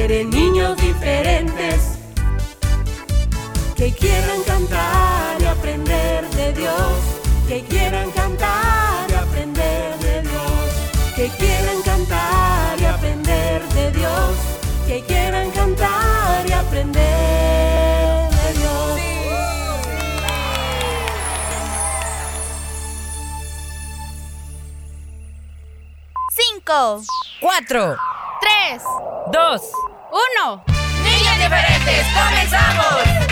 Dios 0.00 0.08
quiere 0.08 0.24
niños 0.24 0.76
diferentes 0.78 1.98
que 3.76 3.92
quieran 3.92 4.42
cantar 4.44 5.42
y 5.42 5.44
aprender 5.44 6.26
de 6.30 6.52
Dios, 6.54 6.92
que 7.46 7.62
quieran 7.64 8.10
cantar 8.12 9.10
y 9.10 9.12
aprender 9.12 9.98
de 9.98 10.22
Dios, 10.22 11.14
que 11.14 11.28
quieran 11.28 11.82
cantar 11.82 12.80
y 12.80 12.84
aprender 12.86 13.62
de 13.74 13.90
Dios, 13.90 14.36
que 14.86 15.02
quieran 15.04 15.50
cantar 15.50 16.48
y 16.48 16.52
aprender 16.52 18.30
de 18.30 18.52
Dios. 18.54 19.00
Cinco, 26.30 27.02
Cuatro. 27.42 27.96
tres, 28.40 28.82
Dos. 29.30 29.89
Uno. 30.10 30.62
Niños 31.02 31.38
diferentes, 31.38 32.06
comenzamos. 32.14 33.29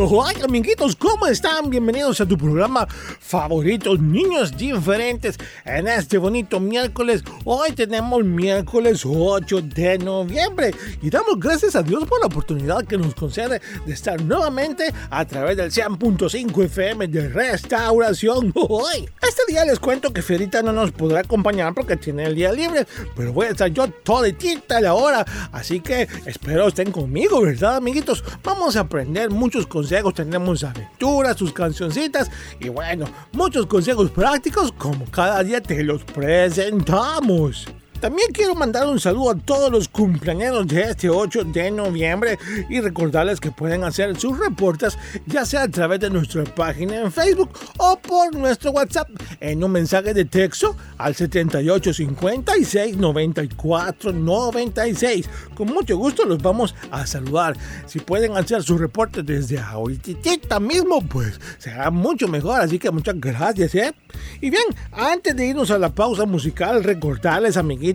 Hola 0.00 0.44
amiguitos, 0.44 0.94
¿cómo 0.94 1.26
están? 1.26 1.70
Bienvenidos 1.70 2.20
a 2.20 2.26
tu 2.26 2.38
programa 2.38 2.86
favorito, 2.86 3.96
Niños 3.96 4.56
Diferentes. 4.56 5.36
En 5.64 5.88
este 5.88 6.18
bonito 6.18 6.60
miércoles, 6.60 7.24
hoy 7.44 7.72
tenemos 7.72 8.22
miércoles 8.22 9.02
8 9.04 9.60
de 9.62 9.98
noviembre 9.98 10.72
y 11.02 11.10
damos 11.10 11.40
gracias 11.40 11.74
a 11.74 11.82
Dios 11.82 12.04
por 12.06 12.20
la 12.20 12.28
oportunidad 12.28 12.84
que 12.84 12.96
nos 12.96 13.12
concede 13.16 13.60
de 13.86 13.92
estar 13.92 14.22
nuevamente 14.22 14.94
a 15.10 15.24
través 15.24 15.56
del 15.56 15.72
100.5 15.72 16.64
FM 16.66 17.08
de 17.08 17.28
Restauración. 17.30 18.52
Hoy, 18.54 19.10
este 19.20 19.42
día 19.48 19.64
les 19.64 19.80
cuento 19.80 20.12
que 20.12 20.22
Ferita 20.22 20.62
no 20.62 20.72
nos 20.72 20.92
podrá 20.92 21.20
acompañar 21.20 21.74
porque 21.74 21.96
tiene 21.96 22.22
el 22.22 22.36
día 22.36 22.52
libre, 22.52 22.86
pero 23.16 23.32
voy 23.32 23.46
a 23.46 23.50
estar 23.50 23.68
yo 23.68 23.88
toditita 23.88 24.80
la 24.80 24.94
hora, 24.94 25.26
así 25.50 25.80
que 25.80 26.06
espero 26.24 26.68
estén 26.68 26.92
conmigo, 26.92 27.42
¿verdad, 27.42 27.74
amiguitos? 27.74 28.22
Vamos 28.44 28.76
a 28.76 28.80
aprender 28.80 29.30
muchos 29.30 29.66
consejos, 29.66 29.87
tenemos 30.14 30.64
aventuras, 30.64 31.36
sus 31.36 31.52
cancioncitas 31.52 32.30
y 32.60 32.68
bueno, 32.68 33.06
muchos 33.32 33.66
consejos 33.66 34.10
prácticos 34.10 34.72
como 34.72 35.04
cada 35.06 35.42
día 35.42 35.62
te 35.62 35.82
los 35.82 36.04
presentamos. 36.04 37.66
También 38.00 38.28
quiero 38.32 38.54
mandar 38.54 38.86
un 38.86 39.00
saludo 39.00 39.30
a 39.30 39.34
todos 39.36 39.72
los 39.72 39.88
cumpleaños 39.88 40.68
de 40.68 40.82
este 40.82 41.10
8 41.10 41.44
de 41.44 41.70
noviembre 41.72 42.38
y 42.68 42.80
recordarles 42.80 43.40
que 43.40 43.50
pueden 43.50 43.82
hacer 43.82 44.18
sus 44.18 44.38
reportes 44.38 44.96
ya 45.26 45.44
sea 45.44 45.64
a 45.64 45.68
través 45.68 45.98
de 45.98 46.08
nuestra 46.08 46.44
página 46.44 47.00
en 47.00 47.10
Facebook 47.10 47.50
o 47.78 47.98
por 47.98 48.34
nuestro 48.36 48.70
WhatsApp 48.70 49.08
en 49.40 49.64
un 49.64 49.72
mensaje 49.72 50.14
de 50.14 50.24
texto 50.24 50.76
al 50.96 51.16
78 51.16 51.92
56 51.92 52.96
94 52.96 54.12
96. 54.12 55.28
Con 55.54 55.68
mucho 55.68 55.96
gusto 55.96 56.24
los 56.24 56.40
vamos 56.40 56.76
a 56.92 57.04
saludar. 57.04 57.56
Si 57.86 57.98
pueden 57.98 58.36
hacer 58.36 58.62
sus 58.62 58.80
reportes 58.80 59.26
desde 59.26 59.58
ahorita 59.58 60.60
mismo, 60.60 61.00
pues 61.00 61.40
será 61.58 61.90
mucho 61.90 62.28
mejor. 62.28 62.60
Así 62.60 62.78
que 62.78 62.90
muchas 62.90 63.20
gracias, 63.20 63.74
¿eh? 63.74 63.92
Y 64.40 64.50
bien, 64.50 64.64
antes 64.92 65.34
de 65.34 65.46
irnos 65.46 65.70
a 65.70 65.78
la 65.78 65.92
pausa 65.92 66.26
musical, 66.26 66.84
recordarles, 66.84 67.56
amiguitos, 67.56 67.87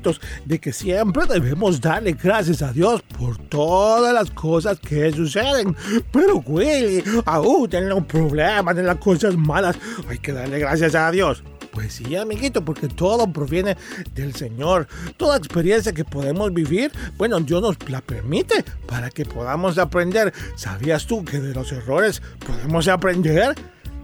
de 0.46 0.60
que 0.60 0.74
siempre 0.74 1.26
debemos 1.26 1.80
darle 1.82 2.14
gracias 2.14 2.62
a 2.62 2.72
Dios 2.72 3.02
por 3.18 3.38
todas 3.38 4.14
las 4.14 4.32
cosas 4.32 4.80
que 4.80 5.12
suceden. 5.12 5.76
Pero, 6.12 6.38
Willy, 6.46 7.04
aún 7.26 7.70
en 7.74 7.90
los 7.90 8.06
problemas, 8.06 8.78
en 8.78 8.86
las 8.86 8.98
cosas 8.98 9.36
malas, 9.36 9.76
hay 10.08 10.18
que 10.20 10.34
darle 10.34 10.60
gracias 10.60 10.96
a 10.96 11.12
Dios. 11.12 11.44
Pues 11.72 11.94
sí, 11.94 12.16
amiguito, 12.16 12.64
porque 12.64 12.88
todo 12.88 13.32
proviene 13.34 13.76
del 14.14 14.36
Señor. 14.36 14.88
Toda 15.18 15.38
experiencia 15.38 15.92
que 15.92 16.06
podemos 16.06 16.54
vivir, 16.54 16.92
bueno, 17.18 17.40
Dios 17.40 17.64
nos 17.64 17.90
la 17.90 18.02
permite 18.02 18.64
para 18.86 19.10
que 19.10 19.26
podamos 19.26 19.80
aprender. 19.80 20.34
¿Sabías 20.56 21.08
tú 21.08 21.26
que 21.26 21.40
de 21.40 21.54
los 21.54 21.72
errores 21.72 22.22
podemos 22.46 22.88
aprender? 22.88 23.56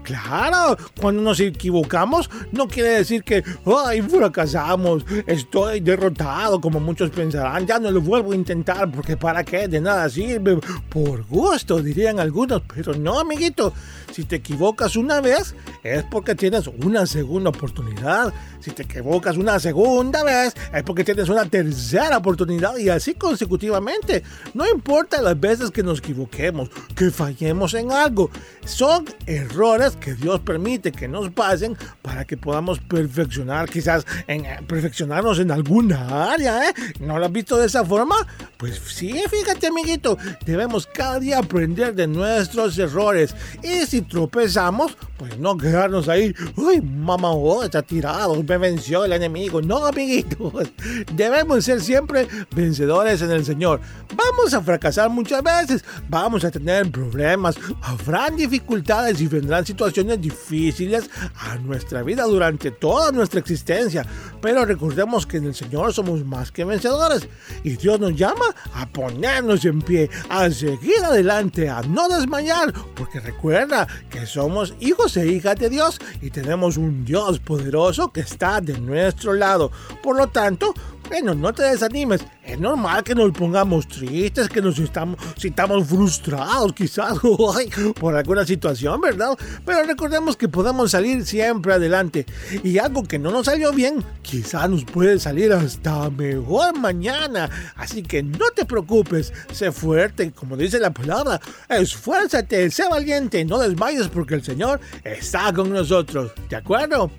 Claro, 0.09 0.75
cuando 0.99 1.21
nos 1.21 1.39
equivocamos 1.39 2.31
no 2.51 2.67
quiere 2.67 2.89
decir 2.89 3.23
que, 3.23 3.43
ay, 3.85 4.01
fracasamos, 4.01 5.05
estoy 5.27 5.81
derrotado, 5.81 6.59
como 6.59 6.79
muchos 6.79 7.11
pensarán, 7.11 7.67
ya 7.67 7.77
no 7.77 7.91
lo 7.91 8.01
vuelvo 8.01 8.31
a 8.31 8.35
intentar 8.35 8.91
porque 8.91 9.17
para 9.17 9.43
qué, 9.43 9.67
de 9.67 9.79
nada 9.79 10.09
sirve, 10.09 10.57
por 10.89 11.27
gusto, 11.27 11.79
dirían 11.83 12.19
algunos, 12.19 12.63
pero 12.73 12.95
no, 12.95 13.19
amiguito, 13.19 13.71
si 14.11 14.23
te 14.23 14.37
equivocas 14.37 14.95
una 14.95 15.21
vez 15.21 15.55
es 15.83 16.03
porque 16.05 16.33
tienes 16.33 16.65
una 16.65 17.05
segunda 17.05 17.51
oportunidad, 17.51 18.33
si 18.59 18.71
te 18.71 18.83
equivocas 18.83 19.37
una 19.37 19.59
segunda 19.59 20.23
vez 20.23 20.53
es 20.73 20.83
porque 20.83 21.03
tienes 21.03 21.29
una 21.29 21.45
tercera 21.45 22.17
oportunidad 22.17 22.77
y 22.77 22.89
así 22.89 23.13
consecutivamente, 23.13 24.23
no 24.53 24.69
importa 24.69 25.21
las 25.21 25.39
veces 25.39 25.71
que 25.71 25.83
nos 25.83 25.99
equivoquemos, 25.99 26.69
que 26.95 27.11
fallemos 27.11 27.73
en 27.73 27.91
algo, 27.91 28.29
son 28.65 29.05
errores 29.25 29.95
que 29.95 30.13
Dios 30.13 30.39
permite 30.41 30.91
que 30.91 31.07
nos 31.07 31.29
pasen 31.31 31.77
para 32.01 32.25
que 32.25 32.37
podamos 32.37 32.79
perfeccionar, 32.79 33.69
quizás 33.69 34.05
en, 34.27 34.45
eh, 34.45 34.59
perfeccionarnos 34.67 35.39
en 35.39 35.51
alguna 35.51 36.31
área, 36.31 36.69
¿eh? 36.69 36.73
¿No 36.99 37.17
lo 37.17 37.25
has 37.25 37.31
visto 37.31 37.57
de 37.57 37.67
esa 37.67 37.85
forma? 37.85 38.15
Pues 38.57 38.79
sí, 38.87 39.13
fíjate, 39.29 39.67
amiguito, 39.67 40.17
debemos 40.45 40.85
cada 40.85 41.19
día 41.19 41.39
aprender 41.39 41.95
de 41.95 42.07
nuestros 42.07 42.77
errores. 42.77 43.35
Y 43.63 43.85
si 43.85 44.01
tropezamos, 44.01 44.97
pues 45.17 45.37
no 45.37 45.57
quedarnos 45.57 46.09
ahí, 46.09 46.33
uy, 46.55 46.81
mamá, 46.81 47.31
oh, 47.31 47.63
está 47.63 47.81
tirado, 47.81 48.43
me 48.49 48.57
venció 48.57 49.05
el 49.05 49.13
enemigo. 49.13 49.61
No, 49.61 49.85
amiguitos, 49.85 50.71
debemos 51.13 51.63
ser 51.63 51.79
siempre 51.81 52.27
vencedores 52.55 53.21
en 53.21 53.31
el 53.31 53.45
Señor. 53.45 53.79
Vamos 54.15 54.53
a 54.53 54.61
fracasar 54.61 55.09
muchas 55.09 55.43
veces, 55.43 55.85
vamos 56.09 56.43
a 56.43 56.51
tener 56.51 56.91
problemas, 56.91 57.55
habrán 57.81 58.35
dificultades 58.35 59.21
y 59.21 59.27
vendrán 59.27 59.65
situaciones 59.65 60.19
difíciles 60.19 61.09
a 61.35 61.55
nuestra 61.57 62.01
vida 62.01 62.23
durante 62.23 62.71
toda 62.71 63.11
nuestra 63.11 63.39
existencia. 63.39 64.05
Pero 64.41 64.65
recordemos 64.65 65.27
que 65.27 65.37
en 65.37 65.45
el 65.45 65.55
Señor 65.55 65.93
somos 65.93 66.25
más 66.25 66.51
que 66.51 66.65
vencedores 66.65 67.27
y 67.63 67.71
Dios 67.77 67.99
nos 67.99 68.15
llama 68.15 68.55
a 68.73 68.87
ponernos 68.87 69.63
en 69.65 69.81
pie, 69.81 70.09
a 70.29 70.49
seguir 70.49 71.03
adelante, 71.03 71.69
a 71.69 71.81
no 71.83 72.09
desmayar, 72.09 72.73
porque 72.95 73.19
recuerda 73.19 73.87
que 74.09 74.25
somos 74.25 74.73
hijos 74.79 75.15
e 75.17 75.27
hijas 75.27 75.55
de 75.57 75.69
Dios 75.69 75.99
y 76.21 76.31
tenemos 76.31 76.77
un 76.77 77.05
Dios 77.05 77.39
poderoso 77.39 78.11
que 78.11 78.21
está 78.21 78.38
de 78.39 78.79
nuestro 78.79 79.33
lado. 79.33 79.69
Por 80.01 80.15
lo 80.15 80.27
tanto, 80.27 80.73
bueno, 81.09 81.33
no 81.33 81.51
te 81.51 81.63
desanimes. 81.63 82.21
Es 82.43 82.59
normal 82.59 83.03
que 83.03 83.15
nos 83.15 83.31
pongamos 83.31 83.87
tristes, 83.87 84.47
que 84.47 84.61
nos 84.61 84.77
estamos, 84.77 85.19
sintamos 85.37 85.87
frustrados 85.87 86.71
quizás 86.73 87.17
por 87.99 88.15
alguna 88.15 88.45
situación, 88.45 89.01
¿verdad? 89.01 89.37
Pero 89.65 89.83
recordemos 89.83 90.37
que 90.37 90.47
podemos 90.47 90.91
salir 90.91 91.25
siempre 91.25 91.73
adelante. 91.73 92.27
Y 92.63 92.77
algo 92.77 93.03
que 93.03 93.17
no 93.17 93.31
nos 93.31 93.47
salió 93.47 93.73
bien, 93.73 94.03
quizás 94.21 94.69
nos 94.69 94.85
puede 94.85 95.19
salir 95.19 95.51
hasta 95.51 96.09
mejor 96.11 96.77
mañana. 96.77 97.49
Así 97.75 98.03
que 98.03 98.21
no 98.21 98.51
te 98.55 98.65
preocupes, 98.65 99.33
sé 99.51 99.71
fuerte, 99.71 100.31
como 100.31 100.55
dice 100.55 100.79
la 100.79 100.91
palabra. 100.91 101.41
Esfuérzate, 101.67 102.69
sé 102.69 102.87
valiente, 102.87 103.43
no 103.45 103.57
desmayes 103.57 104.07
porque 104.09 104.35
el 104.35 104.43
Señor 104.43 104.79
está 105.03 105.51
con 105.53 105.73
nosotros. 105.73 106.31
¿De 106.49 106.55
acuerdo? 106.55 107.11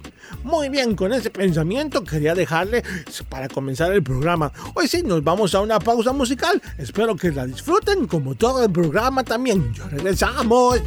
Muy 0.43 0.69
bien, 0.69 0.97
con 0.97 1.13
ese 1.13 1.31
pensamiento 1.31 2.03
quería 2.05 2.35
dejarle 2.35 2.83
para 3.29 3.49
comenzar 3.49 3.93
el 3.93 4.03
programa. 4.03 4.53
Hoy 4.75 4.89
sí, 4.89 5.03
nos 5.03 5.23
vamos 5.23 5.55
a 5.55 5.61
una 5.61 5.79
pausa 5.79 6.13
musical. 6.13 6.61
Espero 6.79 7.17
que 7.17 7.31
la 7.31 7.47
disfruten 7.47 8.07
como 8.07 8.35
todo 8.35 8.65
el 8.65 8.71
programa 8.71 9.23
también. 9.25 9.73
Ya 9.75 9.89
regresamos. 9.89 10.81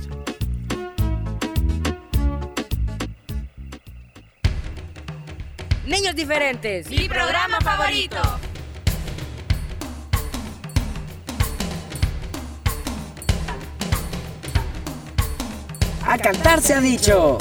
Niños 5.86 6.16
diferentes. 6.16 6.90
Mi 6.90 7.08
programa 7.08 7.60
favorito. 7.62 8.18
A 16.06 16.18
cantar 16.18 16.62
se 16.62 16.74
ha 16.74 16.82
dicho. 16.82 17.38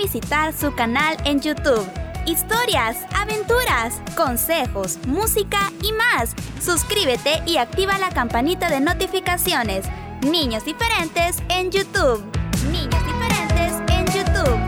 Visitar 0.00 0.54
su 0.54 0.74
canal 0.74 1.16
en 1.24 1.40
YouTube. 1.40 1.86
Historias, 2.24 2.96
aventuras, 3.14 4.00
consejos, 4.16 4.98
música 5.06 5.70
y 5.82 5.92
más. 5.92 6.34
Suscríbete 6.60 7.42
y 7.46 7.58
activa 7.58 7.98
la 7.98 8.08
campanita 8.08 8.70
de 8.70 8.80
notificaciones. 8.80 9.84
Niños 10.22 10.64
diferentes 10.64 11.36
en 11.50 11.70
YouTube. 11.70 12.24
Niños 12.72 13.04
diferentes 13.04 13.72
en 13.88 14.06
YouTube. 14.06 14.58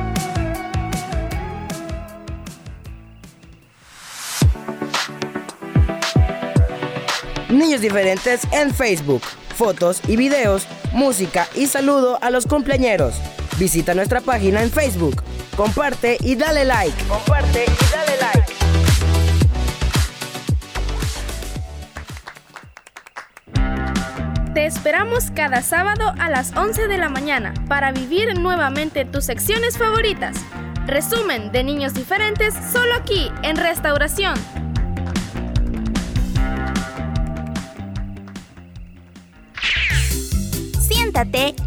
Niños 7.49 7.81
diferentes 7.81 8.43
en 8.53 8.75
Facebook. 8.75 9.23
Fotos 9.57 10.01
y 10.09 10.17
videos, 10.17 10.67
música 10.93 11.47
y 11.55 11.67
saludo 11.67 12.19
a 12.21 12.31
los 12.31 12.47
cumpleañeros. 12.47 13.15
Visita 13.59 13.95
nuestra 13.95 14.21
página 14.21 14.63
en 14.63 14.71
Facebook. 14.71 15.23
Comparte 15.57 16.17
y 16.21 16.35
dale 16.35 16.65
like. 16.65 17.05
Comparte 17.05 17.65
y 17.65 17.93
dale 17.93 18.17
like. 18.21 18.53
Te 24.55 24.67
esperamos 24.67 25.31
cada 25.31 25.63
sábado 25.63 26.13
a 26.19 26.29
las 26.29 26.55
11 26.57 26.87
de 26.89 26.99
la 26.99 27.09
mañana 27.09 27.55
para 27.69 27.93
vivir 27.93 28.39
nuevamente 28.39 29.05
tus 29.05 29.25
secciones 29.25 29.79
favoritas. 29.79 30.37
Resumen 30.87 31.53
de 31.53 31.65
niños 31.65 31.95
diferentes 31.95 32.55
solo 32.73 32.95
aquí 32.95 33.31
en 33.43 33.57
Restauración. 33.57 34.62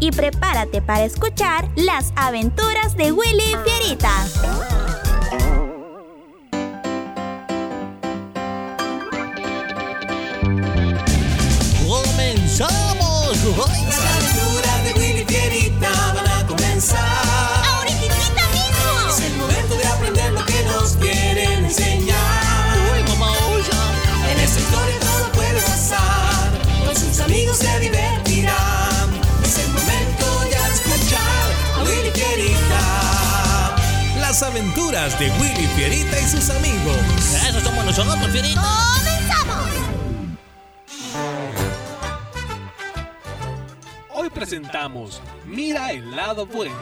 Y 0.00 0.10
prepárate 0.10 0.82
para 0.82 1.04
escuchar 1.04 1.68
las 1.76 2.12
aventuras 2.16 2.96
de 2.96 3.12
Willy 3.12 3.56
Fierita. 3.64 4.75
De 35.14 35.30
Willy 35.40 35.68
Fierita 35.76 36.18
y 36.18 36.24
sus 36.24 36.50
amigos. 36.50 36.96
¡Eso 37.48 37.60
somos 37.60 37.84
nosotros, 37.84 38.28
Fierita! 38.32 38.60
¡Comenzamos! 38.96 39.70
Hoy 44.12 44.30
presentamos 44.30 45.22
Mira 45.46 45.92
el 45.92 46.16
lado 46.16 46.44
bueno. 46.44 46.74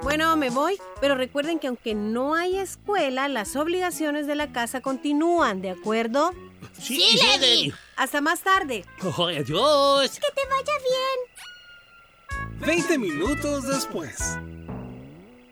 Bueno, 0.00 0.36
me 0.36 0.48
voy, 0.48 0.78
pero 1.02 1.16
recuerden 1.16 1.58
que 1.58 1.66
aunque 1.66 1.94
no 1.94 2.34
hay 2.34 2.56
escuela, 2.56 3.28
las 3.28 3.56
obligaciones 3.56 4.26
de 4.26 4.36
la 4.36 4.46
casa 4.52 4.80
continúan, 4.80 5.60
¿de 5.60 5.72
acuerdo? 5.72 6.32
¡Sí, 6.80 7.00
sí, 7.00 7.18
Lady! 7.18 7.72
Hasta 7.96 8.20
más 8.20 8.40
tarde. 8.40 8.84
¡Ay, 9.00 9.38
adiós! 9.38 10.10
Que 10.12 10.30
te 10.34 10.46
vaya 10.48 10.72
bien. 10.88 12.66
20 12.66 12.98
minutos 12.98 13.66
después. 13.66 14.16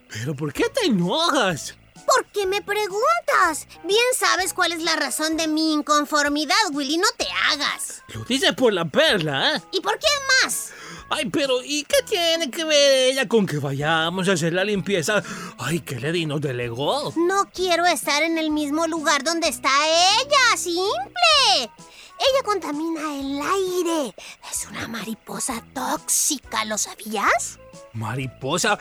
¿Pero 0.08 0.34
por 0.34 0.52
qué 0.52 0.68
te 0.68 0.86
enojas? 0.86 1.74
¿Por 2.06 2.26
qué 2.26 2.46
me 2.46 2.62
preguntas? 2.62 3.66
Bien 3.84 4.04
sabes 4.16 4.52
cuál 4.52 4.72
es 4.72 4.82
la 4.82 4.96
razón 4.96 5.36
de 5.36 5.48
mi 5.48 5.72
inconformidad, 5.72 6.56
Willy, 6.72 6.98
no 6.98 7.08
te 7.16 7.26
hagas. 7.50 8.02
Lo 8.08 8.24
dices 8.24 8.52
por 8.52 8.72
la 8.72 8.84
perla, 8.84 9.56
¿eh? 9.56 9.62
¿Y 9.72 9.80
por 9.80 9.98
qué 9.98 10.06
más? 10.42 10.72
Ay, 11.10 11.26
pero 11.26 11.62
¿y 11.62 11.84
qué 11.84 11.96
tiene 12.08 12.50
que 12.50 12.64
ver 12.64 13.12
ella 13.12 13.28
con 13.28 13.46
que 13.46 13.58
vayamos 13.58 14.28
a 14.28 14.32
hacer 14.32 14.52
la 14.52 14.64
limpieza? 14.64 15.22
Ay, 15.58 15.80
que 15.80 16.00
Lady 16.00 16.26
nos 16.26 16.40
delegó. 16.40 17.12
No 17.16 17.50
quiero 17.52 17.84
estar 17.86 18.22
en 18.22 18.38
el 18.38 18.50
mismo 18.50 18.86
lugar 18.86 19.22
donde 19.22 19.48
está 19.48 19.70
ella, 19.86 20.56
simple. 20.56 21.60
Ella 21.60 22.42
contamina 22.44 23.00
el 23.14 23.40
aire. 23.40 24.14
Es 24.50 24.66
una 24.70 24.88
mariposa 24.88 25.62
tóxica, 25.74 26.64
¿lo 26.64 26.78
sabías? 26.78 27.58
Mariposa 27.92 28.78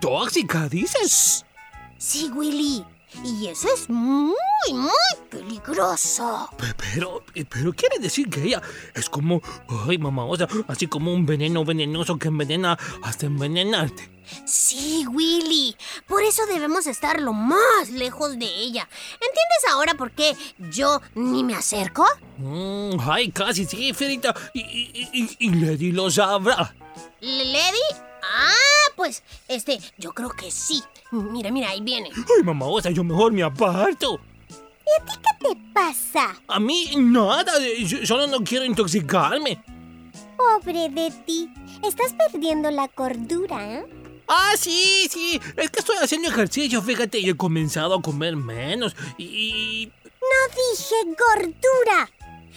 tóxica, 0.00 0.68
dices. 0.68 1.44
Sí, 1.98 2.30
Willy. 2.34 2.84
Y 3.22 3.46
eso 3.48 3.68
es 3.72 3.88
muy, 3.88 4.34
muy 4.72 4.90
peligroso. 5.30 6.48
Pe- 6.58 6.74
Pero, 6.94 7.22
eh, 7.34 7.44
pero 7.48 7.72
quiere 7.72 7.98
decir 7.98 8.28
que 8.28 8.42
ella 8.42 8.62
es 8.94 9.08
como, 9.08 9.40
ay, 9.88 9.98
mamá, 9.98 10.24
o 10.24 10.36
sea, 10.36 10.48
así 10.68 10.86
como 10.86 11.12
un 11.12 11.24
veneno 11.26 11.64
venenoso 11.64 12.18
que 12.18 12.28
envenena 12.28 12.78
hasta 13.02 13.26
envenenarte. 13.26 14.10
Sí, 14.46 15.04
Willy. 15.06 15.76
Por 16.06 16.22
eso 16.22 16.46
debemos 16.46 16.86
estar 16.86 17.20
lo 17.20 17.32
más 17.34 17.90
lejos 17.90 18.38
de 18.38 18.46
ella. 18.46 18.88
¿Entiendes 19.12 19.64
ahora 19.70 19.94
por 19.94 20.12
qué 20.12 20.34
yo 20.70 21.00
ni 21.14 21.44
me 21.44 21.54
acerco? 21.54 22.06
Mm, 22.38 22.96
ay, 23.00 23.30
casi 23.32 23.64
sí, 23.66 23.92
Ferita. 23.92 24.34
Y, 24.54 24.60
y, 24.60 25.10
y, 25.12 25.36
y 25.38 25.50
Lady 25.50 25.92
lo 25.92 26.10
sabrá. 26.10 26.74
¿Le- 27.20 27.44
¿Lady? 27.44 27.78
Ah, 28.22 28.92
pues, 28.96 29.22
este, 29.48 29.78
yo 29.98 30.12
creo 30.12 30.30
que 30.30 30.50
sí. 30.50 30.82
Mira, 31.22 31.50
mira, 31.50 31.70
ahí 31.70 31.80
viene. 31.80 32.10
Ay, 32.14 32.42
mamá, 32.44 32.66
o 32.66 32.80
sea, 32.80 32.90
yo 32.90 33.04
mejor 33.04 33.32
me 33.32 33.42
aparto. 33.42 34.20
¿Qué 34.48 35.48
te 35.48 35.56
pasa? 35.72 36.36
A 36.46 36.60
mí 36.60 36.90
nada, 36.96 37.52
yo 37.78 38.06
solo 38.06 38.26
no 38.26 38.42
quiero 38.44 38.64
intoxicarme. 38.64 39.62
Pobre 40.36 40.88
de 40.88 41.10
ti. 41.26 41.50
Estás 41.82 42.14
perdiendo 42.14 42.70
la 42.70 42.88
cordura, 42.88 43.78
¿eh? 43.78 43.86
Ah, 44.26 44.52
sí, 44.58 45.06
sí, 45.10 45.38
es 45.56 45.70
que 45.70 45.80
estoy 45.80 45.96
haciendo 46.00 46.28
ejercicio, 46.28 46.80
fíjate, 46.80 47.18
y 47.18 47.28
he 47.28 47.36
comenzado 47.36 47.94
a 47.94 48.02
comer 48.02 48.36
menos. 48.36 48.96
Y, 49.18 49.90
No 50.20 50.54
dije 50.54 51.16
gordura. 51.18 52.10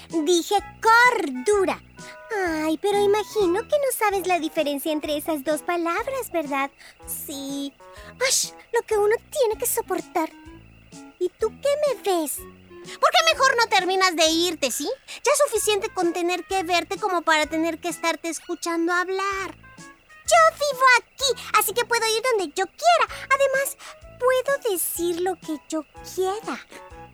Dije 0.09 0.55
cordura. 0.81 1.81
Ay, 2.45 2.77
pero 2.81 2.99
imagino 2.99 3.61
que 3.61 3.77
no 3.77 3.91
sabes 3.97 4.27
la 4.27 4.39
diferencia 4.39 4.91
entre 4.91 5.17
esas 5.17 5.43
dos 5.43 5.61
palabras, 5.61 6.31
¿verdad? 6.31 6.69
Sí. 7.05 7.73
Ay, 8.19 8.53
lo 8.73 8.81
que 8.83 8.97
uno 8.97 9.15
tiene 9.31 9.57
que 9.57 9.65
soportar. 9.65 10.29
¿Y 11.19 11.29
tú 11.29 11.49
qué 11.61 11.69
me 11.87 12.01
ves? 12.03 12.37
¿Por 12.37 13.11
qué 13.11 13.33
mejor 13.33 13.57
no 13.57 13.67
terminas 13.67 14.15
de 14.15 14.27
irte, 14.27 14.71
sí? 14.71 14.89
Ya 15.07 15.31
es 15.31 15.39
suficiente 15.45 15.89
con 15.89 16.13
tener 16.13 16.45
que 16.45 16.63
verte 16.63 16.97
como 16.97 17.21
para 17.21 17.45
tener 17.45 17.79
que 17.79 17.89
estarte 17.89 18.29
escuchando 18.29 18.93
hablar. 18.93 19.57
Yo 20.27 20.37
vivo 20.53 20.85
aquí, 20.99 21.41
así 21.57 21.73
que 21.73 21.85
puedo 21.85 22.05
ir 22.07 22.23
donde 22.23 22.53
yo 22.55 22.65
quiera. 22.65 23.27
Además, 23.29 23.77
puedo 24.19 24.73
decir 24.73 25.21
lo 25.21 25.35
que 25.35 25.57
yo 25.69 25.83
quiera. 26.15 26.59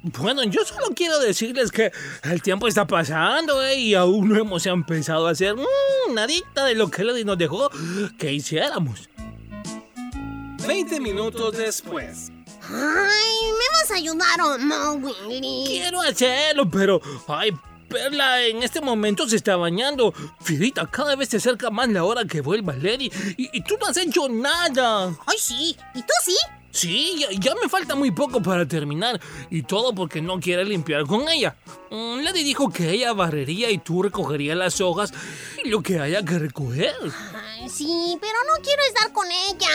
Bueno, 0.03 0.43
yo 0.43 0.65
solo 0.65 0.87
quiero 0.93 1.17
decirles 1.19 1.71
que 1.71 1.91
el 2.23 2.41
tiempo 2.41 2.67
está 2.67 2.85
pasando, 2.85 3.63
¿eh? 3.63 3.79
Y 3.79 3.95
aún 3.95 4.29
no 4.29 4.37
hemos 4.37 4.65
empezado 4.65 5.27
a 5.27 5.31
hacer 5.31 5.55
mm, 5.55 6.13
nadita 6.13 6.65
de 6.65 6.75
lo 6.75 6.91
que 6.91 7.05
Lady 7.05 7.23
nos 7.23 7.37
dejó 7.37 7.69
que 8.17 8.33
hiciéramos. 8.33 9.09
20 10.67 10.99
minutos 10.99 11.57
después. 11.57 12.31
Ay, 12.63 13.51
¿me 13.51 13.79
vas 13.79 13.91
a 13.91 13.95
ayudar 13.95 14.41
o 14.41 14.57
no, 14.57 14.93
Willy? 14.93 15.63
Quiero 15.67 16.01
hacerlo, 16.01 16.69
pero, 16.69 17.01
ay, 17.27 17.51
Perla 17.87 18.43
en 18.43 18.63
este 18.63 18.81
momento 18.81 19.27
se 19.27 19.37
está 19.37 19.55
bañando. 19.55 20.13
Fierita, 20.41 20.85
cada 20.87 21.15
vez 21.15 21.29
se 21.29 21.37
acerca 21.37 21.69
más 21.69 21.87
la 21.89 22.03
hora 22.03 22.25
que 22.25 22.41
vuelva 22.41 22.73
Lady 22.73 23.11
y, 23.37 23.49
y 23.57 23.63
tú 23.63 23.77
no 23.79 23.87
has 23.87 23.97
hecho 23.97 24.27
nada. 24.27 25.15
Ay, 25.27 25.37
sí. 25.37 25.77
¿Y 25.93 26.01
tú 26.01 26.13
sí? 26.23 26.35
Sí, 26.73 27.17
ya, 27.19 27.27
ya 27.39 27.53
me 27.61 27.69
falta 27.69 27.93
muy 27.93 28.09
poco 28.09 28.41
para 28.41 28.67
terminar 28.67 29.21
y 29.51 29.61
todo 29.61 29.93
porque 29.93 30.21
no 30.23 30.39
quiere 30.39 30.65
limpiar 30.65 31.05
con 31.05 31.29
ella. 31.29 31.55
Mm, 31.91 32.21
Lady 32.21 32.43
dijo 32.43 32.71
que 32.71 32.89
ella 32.89 33.13
barrería 33.13 33.69
y 33.69 33.77
tú 33.77 34.01
recogerías 34.01 34.57
las 34.57 34.81
hojas 34.81 35.13
y 35.63 35.69
lo 35.69 35.83
que 35.83 35.99
haya 35.99 36.25
que 36.25 36.39
recoger. 36.39 36.95
Ay, 37.35 37.69
sí, 37.69 38.17
pero 38.19 38.33
no 38.47 38.63
quiero 38.63 38.81
estar 38.87 39.13
con 39.13 39.27
ella. 39.31 39.69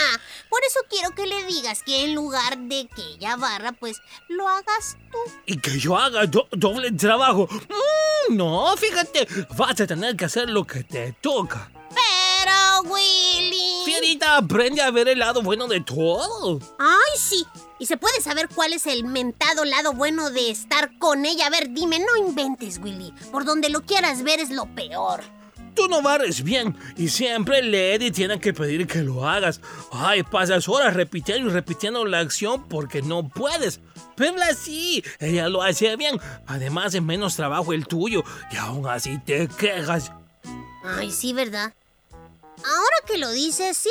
Por 0.49 0.59
eso 0.67 0.79
quiero 0.89 1.15
que 1.15 1.25
le 1.25 1.45
digas 1.45 1.83
que 1.83 2.03
en 2.03 2.15
lugar 2.15 2.57
de 2.57 2.89
que 2.93 3.01
ella 3.15 3.37
barra, 3.37 3.71
pues 3.71 4.01
lo 4.27 4.45
hagas 4.49 4.97
tú. 5.09 5.17
Y 5.45 5.57
que 5.57 5.79
yo 5.79 5.97
haga 5.97 6.25
do- 6.25 6.49
doble 6.51 6.91
trabajo. 6.91 7.47
Mm, 8.29 8.35
no, 8.35 8.75
fíjate, 8.75 9.25
vas 9.57 9.79
a 9.79 9.87
tener 9.87 10.17
que 10.17 10.25
hacer 10.25 10.49
lo 10.49 10.67
que 10.67 10.83
te 10.83 11.13
toca. 11.13 11.71
Willy. 12.81 13.83
Fierita, 13.85 14.37
aprende 14.37 14.81
a 14.81 14.91
ver 14.91 15.07
el 15.07 15.19
lado 15.19 15.41
bueno 15.41 15.67
de 15.67 15.81
todo. 15.81 16.59
Ay, 16.77 17.17
sí. 17.17 17.45
¿Y 17.79 17.85
se 17.85 17.97
puede 17.97 18.21
saber 18.21 18.49
cuál 18.53 18.73
es 18.73 18.85
el 18.87 19.05
mentado 19.05 19.63
lado 19.63 19.93
bueno 19.93 20.29
de 20.31 20.51
estar 20.51 20.97
con 20.99 21.25
ella? 21.25 21.47
A 21.47 21.49
ver, 21.49 21.69
dime, 21.71 21.99
no 21.99 22.17
inventes, 22.17 22.79
Willy. 22.79 23.13
Por 23.31 23.45
donde 23.45 23.69
lo 23.69 23.81
quieras 23.81 24.23
ver 24.23 24.39
es 24.39 24.49
lo 24.49 24.65
peor. 24.75 25.21
Tú 25.75 25.87
no 25.87 26.01
barres 26.01 26.43
bien 26.43 26.75
y 26.97 27.07
siempre 27.07 27.63
Lady 27.63 28.11
tiene 28.11 28.39
que 28.39 28.53
pedir 28.53 28.85
que 28.85 29.01
lo 29.01 29.27
hagas. 29.27 29.61
Ay, 29.93 30.23
pasas 30.23 30.67
horas 30.67 30.93
repitiendo 30.93 31.49
y 31.49 31.53
repitiendo 31.53 32.03
la 32.05 32.19
acción 32.19 32.67
porque 32.67 33.01
no 33.01 33.29
puedes. 33.29 33.79
Perla 34.17 34.53
sí, 34.53 35.01
ella 35.19 35.47
lo 35.47 35.61
hace 35.61 35.95
bien. 35.95 36.19
Además 36.47 36.93
es 36.95 37.01
menos 37.01 37.37
trabajo 37.37 37.71
el 37.71 37.87
tuyo 37.87 38.23
y 38.51 38.57
aún 38.57 38.87
así 38.87 39.19
te 39.19 39.47
quejas. 39.47 40.11
Ay, 40.83 41.11
sí, 41.11 41.31
¿verdad? 41.31 41.73
Ahora 42.65 42.97
que 43.07 43.17
lo 43.17 43.31
dices, 43.31 43.77
sí. 43.77 43.89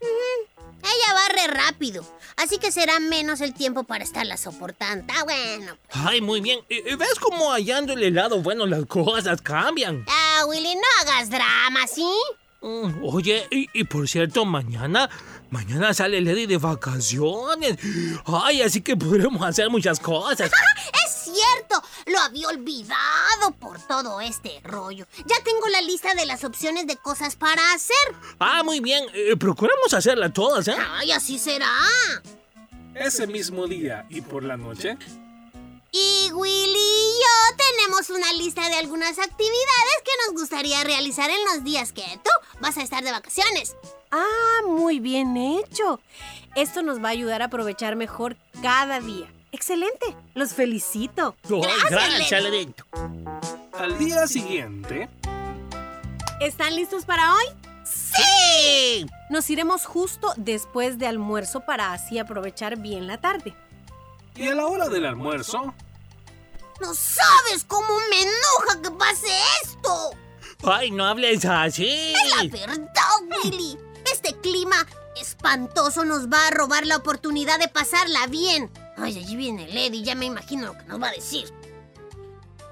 Ujú. 0.00 0.66
Ella 0.82 1.14
barre 1.14 1.46
rápido, 1.48 2.04
así 2.36 2.58
que 2.58 2.70
será 2.70 3.00
menos 3.00 3.40
el 3.40 3.54
tiempo 3.54 3.82
para 3.84 4.04
estarla 4.04 4.36
soportando. 4.36 5.12
Ah, 5.16 5.24
bueno. 5.24 5.76
Ay, 5.90 6.20
muy 6.20 6.40
bien. 6.40 6.60
¿Y- 6.68 6.94
¿Ves 6.94 7.18
cómo 7.20 7.50
hallando 7.50 7.92
el 7.94 8.14
lado 8.14 8.40
bueno 8.40 8.66
las 8.66 8.84
cosas 8.86 9.40
cambian? 9.42 10.04
Ah, 10.08 10.44
Willy, 10.46 10.74
no 10.76 10.82
hagas 11.02 11.28
drama, 11.30 11.86
¿sí? 11.92 12.06
Mm, 12.62 13.04
Oye, 13.04 13.46
y, 13.50 13.68
y 13.72 13.84
por 13.84 14.08
cierto, 14.08 14.44
mañana, 14.44 15.10
mañana 15.50 15.92
sale 15.92 16.20
Lady 16.20 16.46
de 16.46 16.58
vacaciones. 16.58 17.78
Ay, 18.26 18.62
así 18.62 18.80
que 18.80 18.96
podremos 18.96 19.42
hacer 19.42 19.68
muchas 19.70 19.98
cosas. 19.98 20.50
Cierto, 21.36 21.82
lo 22.06 22.18
había 22.20 22.48
olvidado 22.48 23.50
por 23.60 23.78
todo 23.86 24.20
este 24.20 24.60
rollo. 24.64 25.06
Ya 25.26 25.36
tengo 25.44 25.66
la 25.68 25.82
lista 25.82 26.14
de 26.14 26.24
las 26.26 26.44
opciones 26.44 26.86
de 26.86 26.96
cosas 26.96 27.36
para 27.36 27.72
hacer. 27.74 27.96
Ah, 28.40 28.62
muy 28.64 28.80
bien. 28.80 29.04
eh, 29.12 29.36
procuremos 29.36 29.92
hacerlas 29.92 30.32
todas, 30.32 30.66
¿eh? 30.68 30.76
Ay, 30.92 31.12
así 31.12 31.38
será. 31.38 31.68
Ese 32.94 33.26
mismo 33.26 33.66
día 33.66 34.06
y 34.08 34.22
por 34.22 34.42
la 34.44 34.56
noche, 34.56 34.96
Y 35.92 36.30
Willy 36.32 36.78
y 36.78 37.20
yo 37.20 37.56
tenemos 37.56 38.10
una 38.10 38.32
lista 38.34 38.68
de 38.68 38.76
algunas 38.76 39.18
actividades 39.18 39.96
que 40.04 40.10
nos 40.26 40.40
gustaría 40.40 40.82
realizar 40.84 41.28
en 41.30 41.42
los 41.46 41.64
días 41.64 41.92
que 41.92 42.02
tú 42.24 42.30
vas 42.60 42.76
a 42.78 42.82
estar 42.82 43.02
de 43.04 43.12
vacaciones. 43.12 43.76
Ah, 44.10 44.60
muy 44.66 45.00
bien 45.00 45.36
hecho. 45.36 46.00
Esto 46.54 46.82
nos 46.82 47.02
va 47.02 47.08
a 47.08 47.12
ayudar 47.12 47.42
a 47.42 47.46
aprovechar 47.46 47.96
mejor 47.96 48.36
cada 48.62 49.00
día. 49.00 49.30
Excelente, 49.52 50.16
los 50.34 50.52
felicito. 50.52 51.36
Gracias, 51.48 52.32
al 53.72 53.98
día 53.98 54.26
siguiente, 54.26 55.08
¿Están 56.40 56.76
listos 56.76 57.06
para 57.06 57.34
hoy? 57.34 57.44
¡Sí! 57.84 59.06
Nos 59.30 59.48
iremos 59.48 59.86
justo 59.86 60.32
después 60.36 60.98
de 60.98 61.06
almuerzo 61.06 61.60
para 61.60 61.92
así 61.92 62.18
aprovechar 62.18 62.76
bien 62.76 63.06
la 63.06 63.18
tarde. 63.20 63.54
y 64.34 64.48
a 64.48 64.54
la 64.54 64.66
hora 64.66 64.88
del 64.88 65.06
almuerzo, 65.06 65.74
No 66.80 66.94
sabes 66.94 67.64
cómo 67.66 67.88
me 68.10 68.22
enoja 68.22 68.82
que 68.82 68.90
pase 68.90 69.28
esto. 69.62 70.10
Ay, 70.64 70.90
no 70.90 71.06
hables 71.06 71.44
así. 71.46 72.12
La 72.36 72.42
verdad, 72.58 72.84
Willy. 73.44 73.78
Este 74.12 74.34
clima 74.40 74.86
espantoso 75.20 76.04
nos 76.04 76.28
va 76.28 76.48
a 76.48 76.50
robar 76.50 76.84
la 76.86 76.96
oportunidad 76.98 77.58
de 77.58 77.68
pasarla 77.68 78.26
bien. 78.26 78.70
Ay, 78.96 79.18
allí 79.18 79.36
viene 79.36 79.68
Lady, 79.68 80.02
ya 80.02 80.14
me 80.14 80.26
imagino 80.26 80.66
lo 80.66 80.78
que 80.78 80.84
nos 80.84 81.00
va 81.00 81.08
a 81.08 81.12
decir. 81.12 81.52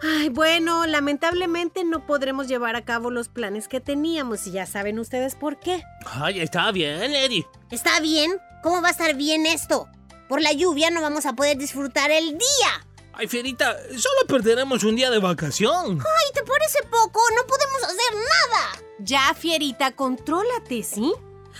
Ay, 0.02 0.28
bueno, 0.28 0.86
lamentablemente 0.86 1.82
no 1.84 2.04
podremos 2.04 2.46
llevar 2.46 2.76
a 2.76 2.84
cabo 2.84 3.10
los 3.10 3.28
planes 3.28 3.68
que 3.68 3.80
teníamos 3.80 4.46
y 4.46 4.52
ya 4.52 4.66
saben 4.66 4.98
ustedes 4.98 5.34
por 5.34 5.58
qué. 5.58 5.82
Ay, 6.04 6.40
está 6.40 6.70
bien, 6.72 7.12
Lady. 7.12 7.46
¿Está 7.70 8.00
bien? 8.00 8.38
¿Cómo 8.62 8.82
va 8.82 8.88
a 8.88 8.90
estar 8.90 9.14
bien 9.14 9.46
esto? 9.46 9.88
Por 10.28 10.42
la 10.42 10.52
lluvia 10.52 10.90
no 10.90 11.00
vamos 11.00 11.26
a 11.26 11.34
poder 11.34 11.56
disfrutar 11.56 12.10
el 12.10 12.32
día. 12.32 12.86
Ay, 13.14 13.28
Fierita, 13.28 13.76
solo 13.90 14.26
perderemos 14.26 14.84
un 14.84 14.96
día 14.96 15.10
de 15.10 15.20
vacación. 15.20 16.00
Ay, 16.00 16.32
¿te 16.34 16.42
parece 16.42 16.82
poco? 16.90 17.20
No 17.36 17.46
podemos 17.46 17.82
hacer 17.84 18.14
nada. 18.14 18.86
Ya, 18.98 19.32
Fierita, 19.34 19.92
contrólate, 19.92 20.82
¿sí? 20.82 21.12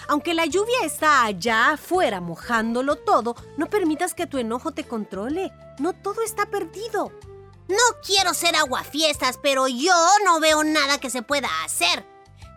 Aunque 0.08 0.34
la 0.34 0.46
lluvia 0.46 0.78
está 0.84 1.24
allá 1.24 1.70
afuera 1.72 2.20
mojándolo 2.20 2.96
todo, 2.96 3.36
no 3.56 3.66
permitas 3.66 4.14
que 4.14 4.26
tu 4.26 4.38
enojo 4.38 4.72
te 4.72 4.84
controle. 4.84 5.52
No 5.78 5.92
todo 5.92 6.22
está 6.22 6.46
perdido. 6.46 7.12
No 7.68 8.00
quiero 8.04 8.34
ser 8.34 8.56
aguafiestas, 8.56 9.38
pero 9.42 9.68
yo 9.68 9.94
no 10.24 10.38
veo 10.40 10.64
nada 10.64 10.98
que 10.98 11.10
se 11.10 11.22
pueda 11.22 11.48
hacer. 11.64 12.06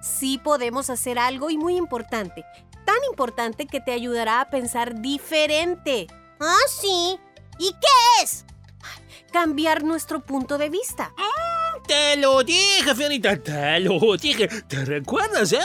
Sí 0.01 0.38
podemos 0.38 0.89
hacer 0.89 1.17
algo 1.17 1.50
y 1.50 1.58
muy 1.58 1.77
importante. 1.77 2.44
Tan 2.86 2.98
importante 3.10 3.67
que 3.67 3.82
te 3.82 3.91
ayudará 3.91 4.41
a 4.41 4.50
pensar 4.50 5.01
diferente. 5.01 6.08
¿Ah, 6.39 6.58
sí? 6.70 7.20
¿Y 7.58 7.72
qué 7.72 8.24
es? 8.24 8.46
Cambiar 9.32 9.84
nuestro 9.84 10.25
punto 10.25 10.58
de 10.58 10.70
vista. 10.70 11.13
Te 11.86 12.17
lo 12.17 12.43
dije, 12.43 12.96
Fierita, 12.96 13.38
te 13.38 13.79
lo 13.79 14.17
dije. 14.17 14.48
¿Te 14.48 14.86
recuerdas, 14.86 15.51
eh? 15.53 15.60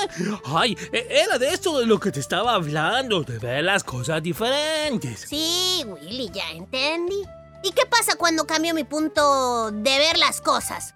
Ay, 0.44 0.76
e- 0.92 1.06
era 1.10 1.38
de 1.38 1.48
esto 1.48 1.78
de 1.78 1.86
lo 1.86 1.98
que 1.98 2.10
te 2.10 2.20
estaba 2.20 2.54
hablando, 2.54 3.22
de 3.22 3.38
ver 3.38 3.64
las 3.64 3.84
cosas 3.84 4.22
diferentes. 4.22 5.20
Sí, 5.28 5.84
Willy, 5.86 6.30
ya 6.32 6.50
entendí. 6.50 7.22
¿Y 7.64 7.72
qué 7.72 7.86
pasa 7.86 8.16
cuando 8.16 8.46
cambio 8.46 8.74
mi 8.74 8.84
punto 8.84 9.70
de 9.70 9.98
ver 9.98 10.18
las 10.18 10.40
cosas? 10.40 10.94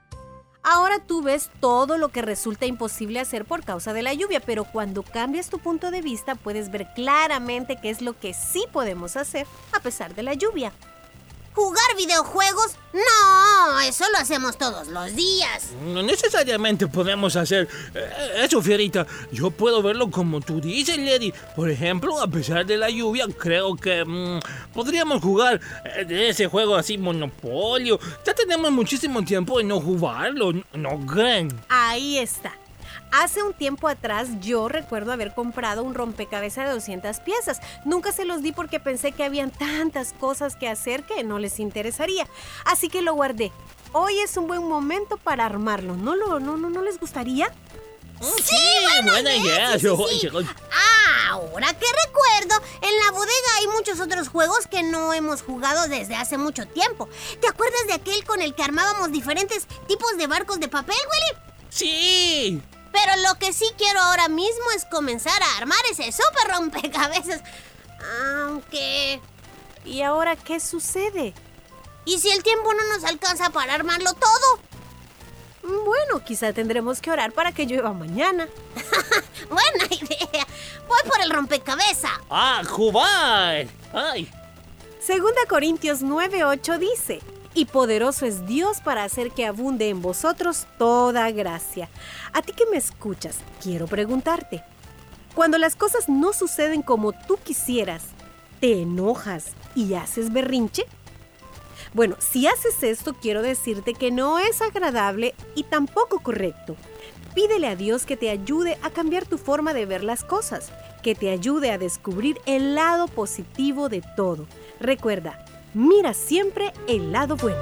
Ahora 0.69 0.99
tú 1.07 1.23
ves 1.23 1.49
todo 1.61 1.97
lo 1.97 2.09
que 2.09 2.23
resulta 2.23 2.67
imposible 2.67 3.21
hacer 3.21 3.45
por 3.45 3.65
causa 3.65 3.93
de 3.93 4.03
la 4.03 4.15
lluvia, 4.15 4.41
pero 4.41 4.65
cuando 4.65 5.05
cambias 5.05 5.49
tu 5.49 5.61
punto 5.61 5.93
de 5.93 6.03
vista 6.03 6.35
puedes 6.35 6.73
ver 6.73 6.89
claramente 6.93 7.79
qué 7.81 7.89
es 7.89 8.03
lo 8.03 8.19
que 8.19 8.35
sí 8.35 8.65
podemos 8.73 9.17
hacer 9.17 9.47
a 9.73 9.79
pesar 9.79 10.17
de 10.17 10.25
la 10.25 10.35
lluvia. 10.35 10.73
¿Jugar 11.57 11.97
videojuegos? 11.97 12.77
No, 12.93 13.81
eso 13.81 14.05
lo 14.13 14.19
hacemos 14.19 14.59
todos 14.59 14.89
los 14.89 15.17
días. 15.17 15.71
No 15.87 16.03
necesariamente 16.03 16.87
podemos 16.87 17.35
hacer 17.35 17.67
eh, 17.95 18.43
eso, 18.45 18.61
Fierita. 18.61 19.07
Yo 19.33 19.51
puedo 19.51 19.83
verlo 19.83 20.11
como 20.11 20.43
tú 20.43 20.61
dices, 20.61 20.99
Lady. 20.99 21.33
Por 21.57 21.71
ejemplo, 21.71 22.21
a 22.21 22.29
pesar 22.29 22.67
de 22.67 22.77
la 22.77 22.91
lluvia, 22.91 23.27
creo 23.39 23.75
que 23.75 24.05
mm, 24.05 24.41
podríamos 24.75 25.23
jugar 25.23 25.59
eh, 25.85 26.29
ese 26.29 26.47
juego 26.47 26.77
así, 26.77 26.99
Monopolio. 26.99 27.99
Ya 28.27 28.35
tenemos 28.35 28.71
muchísimo 28.71 29.25
tiempo 29.25 29.57
de 29.57 29.65
no 29.65 29.81
jugarlo, 29.81 30.53
¿no- 30.53 30.65
¿no 30.75 31.07
creen? 31.07 31.49
Ahí 31.71 32.19
está. 32.19 32.53
Hace 33.13 33.43
un 33.43 33.55
tiempo 33.55 33.89
atrás 33.89 34.29
yo 34.41 34.69
recuerdo 34.69 35.13
haber 35.13 35.35
comprado 35.35 35.83
un 35.83 35.95
rompecabezas 35.95 36.67
de 36.67 36.73
200 36.73 37.21
piezas. 37.21 37.61
Nunca 37.85 38.13
se 38.13 38.25
los 38.25 38.43
di 38.43 38.53
porque 38.53 38.81
pensé 38.81 39.13
que 39.13 39.25
habían 39.25 39.51
tantas 39.51 40.13
cosas 40.13 40.57
que 40.57 40.69
hacer 40.69 41.05
que 41.05 41.25
no 41.25 41.39
les 41.39 41.59
interesaría. 41.61 42.27
Así 42.65 42.89
que 42.89 43.03
lo 43.03 43.15
guardé. 43.15 43.53
Hoy 43.93 44.19
es 44.19 44.37
un 44.37 44.47
buen 44.47 44.67
momento 44.69 45.17
para 45.17 45.47
armarlo. 45.47 45.97
¿No, 45.97 46.15
lo, 46.15 46.41
no, 46.41 46.57
no, 46.57 46.69
¿no 46.69 46.83
les 46.83 47.01
gustaría? 47.01 47.53
Sí, 48.21 48.57
buena 49.03 49.35
idea. 49.35 49.79
sí, 49.79 49.89
sí, 49.89 50.21
sí. 50.21 50.29
Ahora 51.29 51.73
que 51.75 51.87
recuerdo, 52.07 52.65
en 52.81 52.97
la 53.05 53.11
bodega 53.11 53.57
hay 53.59 53.67
muchos 53.69 54.01
otros 54.01 54.29
juegos 54.29 54.67
que 54.67 54.83
no 54.83 55.13
hemos 55.13 55.43
jugado 55.43 55.87
desde 55.89 56.15
hace 56.15 56.39
mucho 56.39 56.67
tiempo. 56.67 57.09
¿Te 57.41 57.49
acuerdas 57.49 57.87
de 57.89 57.95
aquel 57.95 58.25
con 58.25 58.41
el 58.41 58.55
que 58.55 58.63
armábamos 58.63 59.13
diferentes 59.13 59.67
tipos 59.87 60.17
de 60.17 60.27
barcos 60.27 60.61
de 60.61 60.69
papel, 60.69 60.97
Willy? 60.97 61.43
Sí. 61.69 62.63
Pero 62.97 63.23
lo 63.29 63.39
que 63.39 63.53
sí 63.53 63.67
quiero 63.77 64.01
ahora 64.01 64.29
mismo 64.29 64.71
es 64.75 64.87
comenzar 64.87 65.43
a 65.43 65.59
armar 65.59 65.79
ese 65.91 66.11
súper 66.13 66.57
rompecabezas. 66.57 67.43
Aunque... 68.41 69.21
¿Y 69.85 70.01
ahora 70.01 70.35
qué 70.35 70.59
sucede? 70.61 71.35
¿Y 72.07 72.19
si 72.19 72.31
el 72.31 72.43
tiempo 72.43 72.73
no 72.73 72.95
nos 72.95 73.05
alcanza 73.05 73.51
para 73.51 73.75
armarlo 73.75 74.15
todo? 74.15 74.61
Bueno, 75.85 76.25
quizá 76.25 76.55
tendremos 76.55 77.01
que 77.01 77.11
orar 77.11 77.33
para 77.33 77.53
que 77.53 77.67
llueva 77.67 77.93
mañana. 77.93 78.49
Buena 79.51 79.85
idea. 79.91 80.47
Voy 80.89 81.01
por 81.07 81.21
el 81.21 81.31
rompecabezas. 81.31 82.13
Ah, 82.31 82.63
jugar. 82.67 83.67
Ay. 83.93 84.33
Segunda 85.01 85.43
Corintios 85.49 86.01
9:8 86.01 86.79
dice, 86.79 87.21
y 87.57 87.65
poderoso 87.65 88.27
es 88.27 88.47
Dios 88.47 88.83
para 88.83 89.03
hacer 89.03 89.31
que 89.31 89.47
abunde 89.47 89.89
en 89.89 90.03
vosotros 90.03 90.67
toda 90.79 91.31
gracia. 91.31 91.89
A 92.35 92.43
ti 92.43 92.53
que 92.53 92.67
me 92.67 92.77
escuchas, 92.77 93.39
quiero 93.63 93.87
preguntarte, 93.87 94.63
cuando 95.35 95.57
las 95.57 95.75
cosas 95.75 96.07
no 96.11 96.35
suceden 96.35 96.83
como 96.83 97.13
tú 97.13 97.39
quisieras, 97.43 98.03
¿te 98.61 98.83
enojas 98.83 99.53
y 99.75 99.95
haces 99.95 100.35
berrinche? 100.35 100.85
Bueno, 101.95 102.17
si 102.19 102.47
haces 102.47 102.83
esto, 102.83 103.15
quiero 103.15 103.41
decirte 103.41 103.95
que 103.95 104.11
no 104.11 104.39
es 104.39 104.61
agradable 104.61 105.35
y 105.55 105.63
tampoco 105.63 106.21
correcto. 106.21 106.77
Pídele 107.35 107.69
a 107.69 107.77
Dios 107.77 108.05
que 108.05 108.19
te 108.19 108.29
ayude 108.29 108.77
a 108.83 108.91
cambiar 108.91 109.25
tu 109.25 109.39
forma 109.39 109.73
de 109.73 109.87
ver 109.87 110.05
las 110.05 110.25
cosas, 110.25 110.73
que 111.03 111.15
te 111.15 111.31
ayude 111.31 111.71
a 111.71 111.79
descubrir 111.79 112.39
el 112.45 112.75
lado 112.75 113.09
positivo 113.09 113.89
de 113.89 114.03
todo. 114.15 114.47
Recuerda, 114.79 115.46
mira 115.77 116.15
siempre 116.15 116.73
el 116.89 117.13
lado 117.13 117.37
bueno. 117.37 117.61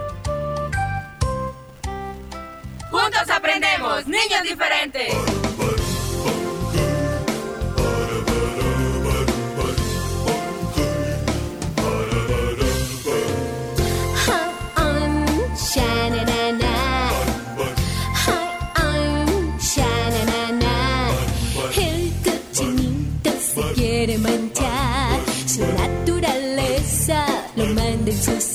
Juntos 2.91 3.29
aprendemos, 3.29 4.07
niños 4.07 4.43
diferentes. 4.45 5.34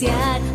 Manda 0.08 0.49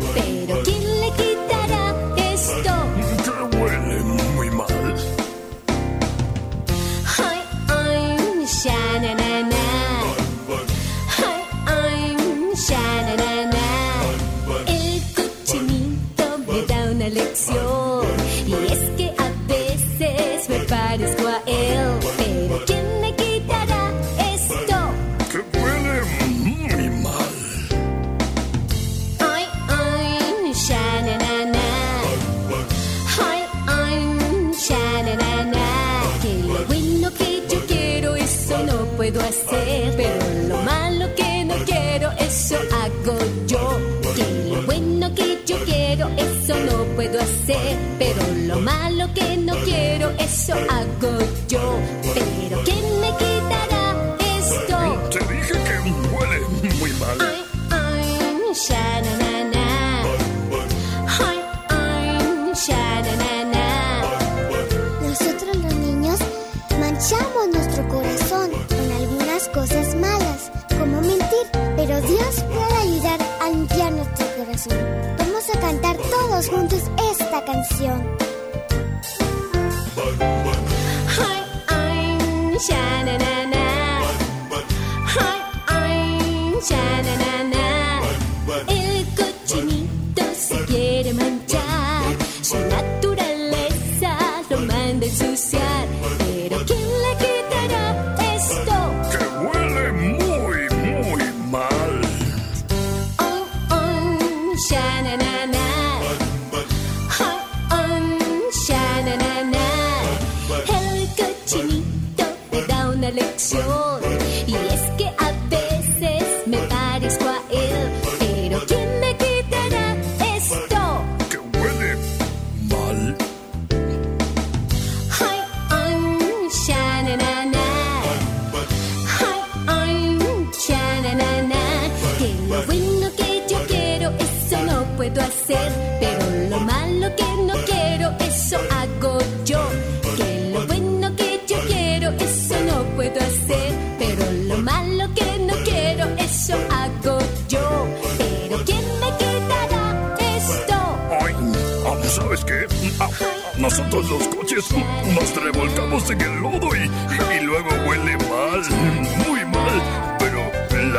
eso 50.45 50.53
hago 50.53 51.17
yo. 51.47 51.79
Pero 52.13 52.61
¿quién 52.63 53.01
me 53.01 53.09
quitará 53.17 53.85
esto? 54.37 54.77
Te 55.09 55.19
dije 55.33 55.53
que 55.53 55.75
huele 56.13 56.39
muy 56.79 56.91
mal. 56.93 57.17
Ay, 57.71 58.53
sha-na-na-na. 58.53 60.03
Ay, 61.19 61.39
ay, 61.69 62.53
sha-na-na-na. 62.53 64.03
Nosotros 65.01 65.55
los 65.57 65.75
niños 65.75 66.19
manchamos 66.79 67.47
nuestro 67.51 67.87
corazón 67.87 68.51
con 68.69 68.91
algunas 69.01 69.47
cosas 69.49 69.95
malas, 69.95 70.51
como 70.77 71.01
mentir, 71.01 71.47
pero 71.75 71.99
Dios 72.01 72.43
puede 72.53 72.75
ayudar 72.83 73.19
a 73.41 73.49
limpiar 73.49 73.91
nuestro 73.93 74.27
corazón. 74.37 74.77
Vamos 75.17 75.49
a 75.55 75.59
cantar 75.59 75.97
todos 75.97 76.49
juntos 76.49 76.83
esta 77.11 77.43
canción. 77.43 78.24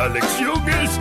La 0.07 0.13
lección 0.13 0.69
es 0.69 0.91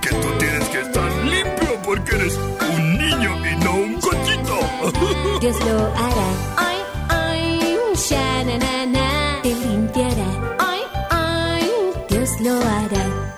que 0.00 0.10
tú 0.10 0.28
tienes 0.38 0.68
que 0.68 0.80
estar 0.80 1.10
limpio 1.24 1.82
porque 1.84 2.14
eres 2.14 2.38
un 2.76 2.98
niño 2.98 3.32
y 3.44 3.64
no 3.64 3.74
un 3.74 3.94
cochito. 4.00 4.58
Dios 5.40 5.56
lo 5.64 5.86
hará. 5.86 6.28
Ay, 6.56 6.76
ay, 7.08 7.76
sha-na-na-na. 7.94 9.40
Te 9.42 9.48
limpiará. 9.48 10.56
Ay, 10.58 10.80
ay, 11.10 11.72
Dios 12.08 12.40
lo 12.40 12.54
hará. 12.54 13.34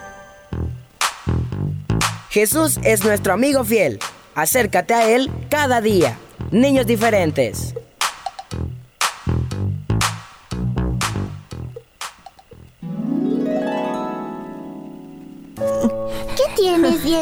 Jesús 2.29 2.79
es 2.83 3.03
nuestro 3.05 3.33
amigo 3.33 3.65
fiel. 3.65 3.99
Acércate 4.35 4.95
a 4.95 5.09
Él 5.09 5.31
cada 5.49 5.81
día. 5.81 6.19
Niños 6.51 6.87
diferentes. 6.87 7.75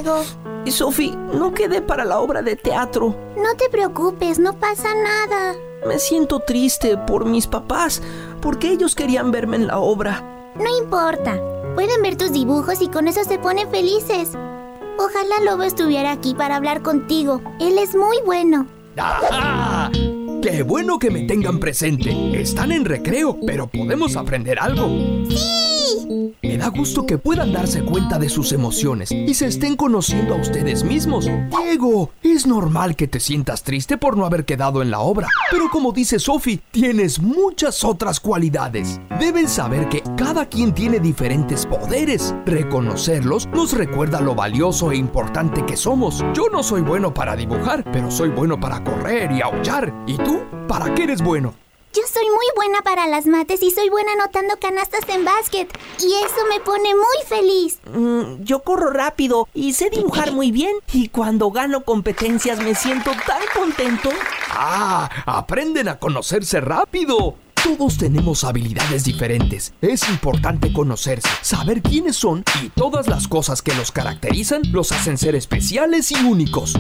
Diego? 0.03 0.25
Sophie, 0.71 1.17
no 1.33 1.55
quedé 1.55 1.81
para 1.81 2.05
la 2.05 2.19
obra 2.19 2.43
de 2.43 2.57
teatro. 2.57 3.17
No 3.37 3.57
te 3.57 3.71
preocupes, 3.71 4.39
no 4.39 4.59
pasa 4.59 4.89
nada. 4.95 5.55
Me 5.87 5.99
siento 5.99 6.41
triste 6.41 6.99
por 6.99 7.25
mis 7.25 7.47
papás, 7.47 8.03
porque 8.43 8.73
ellos 8.73 8.95
querían 8.95 9.31
verme 9.31 9.57
en 9.57 9.69
la 9.69 9.79
obra. 9.79 10.23
No 10.57 10.67
importa. 10.79 11.41
Pueden 11.75 12.03
ver 12.03 12.17
tus 12.17 12.33
dibujos 12.33 12.83
y 12.83 12.89
con 12.89 13.09
eso 13.09 13.25
se 13.25 13.39
ponen 13.39 13.71
felices. 13.71 14.33
Ojalá 14.99 15.41
Lobo 15.45 15.63
estuviera 15.63 16.13
aquí 16.13 16.35
para 16.35 16.57
hablar 16.57 16.83
contigo. 16.83 17.41
Él 17.61 17.79
es 17.79 17.95
muy 17.95 18.19
bueno. 18.25 18.67
¡Ajá! 18.97 19.91
¡Qué 20.43 20.63
bueno 20.63 20.99
que 20.99 21.11
me 21.11 21.23
tengan 21.23 21.59
presente! 21.59 22.39
Están 22.39 22.73
en 22.73 22.85
recreo, 22.85 23.39
pero 23.47 23.67
podemos 23.67 24.17
aprender 24.17 24.59
algo. 24.59 24.89
¡Sí! 25.29 25.76
Me 26.43 26.57
da 26.57 26.69
gusto 26.69 27.05
que 27.05 27.19
puedan 27.19 27.53
darse 27.53 27.83
cuenta 27.83 28.19
de 28.19 28.29
sus 28.29 28.53
emociones 28.53 29.11
y 29.11 29.35
se 29.35 29.47
estén 29.47 29.77
conociendo 29.77 30.35
a 30.35 30.41
ustedes 30.41 30.85
mismos. 30.85 31.27
Diego, 31.27 32.11
es 32.23 32.47
normal 32.47 32.97
que 32.97 33.09
te 33.09 33.21
sientas 33.21 33.63
triste 33.63 33.99
por 33.99 34.17
no 34.17 34.25
haber 34.25 34.45
quedado 34.45 34.83
en 34.83 34.91
la 34.91 35.01
obra, 35.01 35.29
pero 35.51 35.69
como 35.71 35.93
dice 35.93 36.19
Sophie, 36.19 36.61
tienes 36.71 37.21
muchas 37.21 37.83
otras 37.85 38.21
cualidades. 38.21 39.01
Deben 39.19 39.49
saber 39.49 39.89
que 39.89 40.03
cada 40.17 40.47
quien 40.47 40.73
tiene 40.73 41.01
diferentes 41.01 41.67
poderes. 41.67 42.35
Reconocerlos 42.45 43.49
nos 43.49 43.73
recuerda 43.73 44.21
lo 44.21 44.35
valioso 44.35 44.93
e 44.93 44.97
importante 44.97 45.67
que 45.67 45.77
somos. 45.77 46.25
Yo 46.35 46.49
no 46.53 46.63
soy 46.63 46.83
bueno 46.83 47.13
para 47.13 47.37
dibujar, 47.37 47.85
pero 47.93 48.11
soy 48.11 48.29
bueno 48.31 48.61
para 48.61 48.83
correr 48.85 49.33
y 49.33 49.43
aullar. 49.43 49.93
¿Y 50.07 50.17
tú? 50.19 50.41
¿Para 50.69 50.95
qué 50.95 51.05
eres 51.05 51.23
bueno? 51.23 51.66
Yo 51.97 52.03
soy 52.13 52.27
muy 52.27 52.45
buena 52.55 52.83
para 52.83 53.07
las 53.07 53.25
mates 53.25 53.63
y 53.63 53.71
soy 53.71 53.89
buena 53.89 54.13
anotando 54.13 54.59
canastas 54.61 55.09
en 55.09 55.25
básquet. 55.25 55.67
Y 55.99 56.13
eso 56.13 56.45
me 56.51 56.61
pone 56.61 56.95
muy 56.95 57.27
feliz. 57.27 57.79
Mm, 57.91 58.45
yo 58.45 58.63
corro 58.63 58.91
rápido 58.91 59.49
y 59.55 59.73
sé 59.73 59.89
dibujar 59.89 60.33
muy 60.33 60.53
bien. 60.53 60.77
Y 60.93 61.09
cuando 61.09 61.51
gano 61.51 61.85
competencias 61.85 62.59
me 62.59 62.75
siento 62.75 63.13
tan 63.27 63.41
contento. 63.55 64.11
Ah, 64.51 65.09
aprenden 65.25 65.89
a 65.89 65.99
conocerse 65.99 66.61
rápido. 66.61 67.37
Todos 67.65 67.97
tenemos 67.97 68.45
habilidades 68.45 69.05
diferentes. 69.05 69.73
Es 69.81 70.07
importante 70.11 70.75
conocerse, 70.75 71.31
saber 71.41 71.81
quiénes 71.81 72.17
son 72.17 72.45
y 72.63 72.69
todas 72.69 73.09
las 73.09 73.27
cosas 73.27 73.63
que 73.63 73.75
los 73.75 73.91
caracterizan 73.91 74.61
los 74.71 74.93
hacen 74.93 75.17
ser 75.17 75.35
especiales 75.35 76.13
y 76.13 76.17
únicos. 76.17 76.75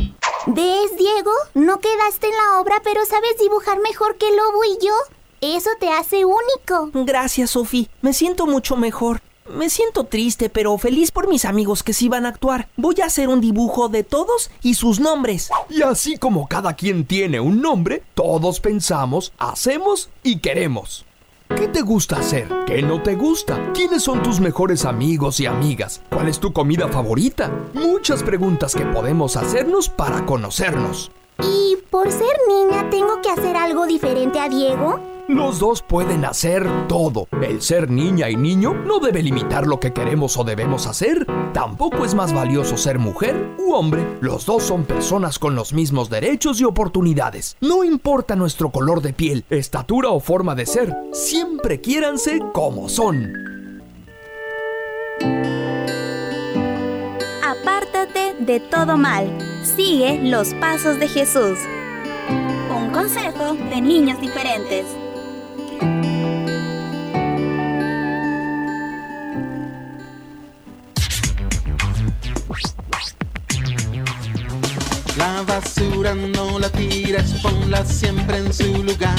¿Ves, 0.47 0.97
Diego? 0.97 1.33
No 1.55 1.81
quedaste 1.81 2.29
en 2.29 2.33
la 2.33 2.61
obra, 2.61 2.81
pero 2.85 3.05
sabes 3.05 3.37
dibujar 3.41 3.81
mejor 3.81 4.17
que 4.17 4.31
Lobo 4.31 4.63
y 4.65 4.79
yo. 4.85 4.95
Eso 5.41 5.71
te 5.81 5.89
hace 5.89 6.25
único. 6.25 6.91
Gracias, 7.05 7.51
Sophie. 7.51 7.89
Me 8.01 8.13
siento 8.13 8.47
mucho 8.47 8.77
mejor. 8.77 9.21
Me 9.49 9.71
siento 9.71 10.05
triste, 10.05 10.49
pero 10.49 10.79
feliz 10.79 11.11
por 11.11 11.29
mis 11.29 11.45
amigos 11.45 11.83
que 11.83 11.93
sí 11.93 12.09
van 12.09 12.27
a 12.27 12.29
actuar. 12.29 12.69
Voy 12.77 12.95
a 13.01 13.07
hacer 13.07 13.29
un 13.29 13.41
dibujo 13.41 13.89
de 13.89 14.05
todos 14.05 14.51
y 14.63 14.75
sus 14.75 15.01
nombres. 15.01 15.51
Y 15.69 15.83
así 15.83 16.17
como 16.17 16.47
cada 16.47 16.75
quien 16.75 17.07
tiene 17.07 17.41
un 17.41 17.61
nombre, 17.61 18.05
todos 18.15 18.61
pensamos, 18.61 19.33
hacemos 19.39 20.11
y 20.23 20.39
queremos. 20.39 21.06
¿Qué 21.55 21.69
te 21.69 21.83
gusta 21.83 22.17
hacer? 22.17 22.49
¿Qué 22.67 22.83
no 22.83 23.03
te 23.03 23.15
gusta? 23.15 23.73
¿Quiénes 23.73 24.03
son 24.03 24.23
tus 24.23 24.41
mejores 24.41 24.85
amigos 24.85 25.39
y 25.41 25.47
amigas? 25.47 26.03
¿Cuál 26.11 26.29
es 26.29 26.41
tu 26.41 26.53
comida 26.53 26.89
favorita? 26.89 27.51
Muchas 27.73 28.23
preguntas 28.23 28.75
que 28.75 28.85
podemos 28.85 29.37
hacernos 29.37 29.89
para 29.89 30.27
conocernos. 30.27 31.11
¿Y 31.43 31.77
por 31.91 32.11
ser 32.11 32.37
niña 32.49 32.91
tengo 32.91 33.23
que 33.23 33.31
hacer 33.31 33.57
algo 33.57 33.87
diferente 33.87 34.41
a 34.41 34.49
Diego? 34.49 35.15
Los 35.29 35.59
dos 35.59 35.83
pueden 35.83 36.25
hacer 36.25 36.65
todo. 36.87 37.27
El 37.43 37.61
ser 37.61 37.91
niña 37.91 38.31
y 38.31 38.37
niño 38.37 38.75
no 38.75 39.01
debe 39.01 39.25
limitar 39.25 39.67
lo 39.67 39.81
que 39.81 39.93
queremos 39.93 40.37
o 40.37 40.45
debemos 40.45 40.87
hacer. 40.87 41.27
Tampoco 41.53 42.05
es 42.05 42.15
más 42.15 42.33
valioso 42.33 42.77
ser 42.77 43.01
mujer 43.01 43.57
u 43.59 43.73
hombre. 43.73 44.07
Los 44.21 44.47
dos 44.47 44.62
son 44.62 44.85
personas 44.85 45.41
con 45.41 45.57
los 45.57 45.73
mismos 45.73 46.11
derechos 46.11 46.61
y 46.61 46.65
oportunidades. 46.65 47.57
No 47.61 47.83
importa 47.83 48.37
nuestro 48.37 48.71
color 48.71 49.03
de 49.03 49.12
piel, 49.12 49.45
estatura 49.51 50.11
o 50.11 50.21
forma 50.21 50.55
de 50.55 50.67
ser. 50.67 50.97
Siempre 51.12 51.81
quiéranse 51.81 52.41
como 52.53 52.89
son. 52.89 53.33
Apártate 57.45 58.37
de 58.39 58.61
todo 58.61 58.97
mal. 58.97 59.37
Sigue 59.65 60.21
los 60.23 60.55
pasos 60.55 61.01
de 61.01 61.09
Jesús. 61.09 61.59
Un 62.71 62.93
consejo 62.93 63.55
de 63.55 63.81
niños 63.81 64.21
diferentes. 64.21 64.87
La 75.17 75.43
basura 75.43 76.15
no 76.15 76.59
la 76.59 76.69
tires, 76.71 77.33
ponla 77.43 77.85
siempre 77.85 78.39
en 78.39 78.53
su 78.53 78.83
lugar, 78.83 79.17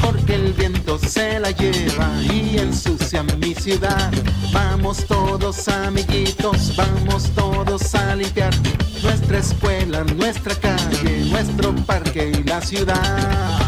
porque 0.00 0.34
el 0.34 0.52
viento 0.52 0.98
se 0.98 1.38
la 1.38 1.50
lleva 1.50 2.10
y 2.22 2.58
ensucia 2.58 3.22
mi 3.22 3.54
ciudad. 3.54 4.10
Vamos 4.52 5.06
todos 5.06 5.68
amiguitos, 5.68 6.74
vamos 6.76 7.30
todos 7.34 7.94
a 7.94 8.16
limpiar 8.16 8.54
nuestra 9.02 9.38
escuela, 9.38 10.04
nuestra 10.04 10.54
calle, 10.56 11.26
nuestro 11.30 11.74
parque 11.86 12.32
y 12.36 12.42
la 12.44 12.60
ciudad. 12.60 13.65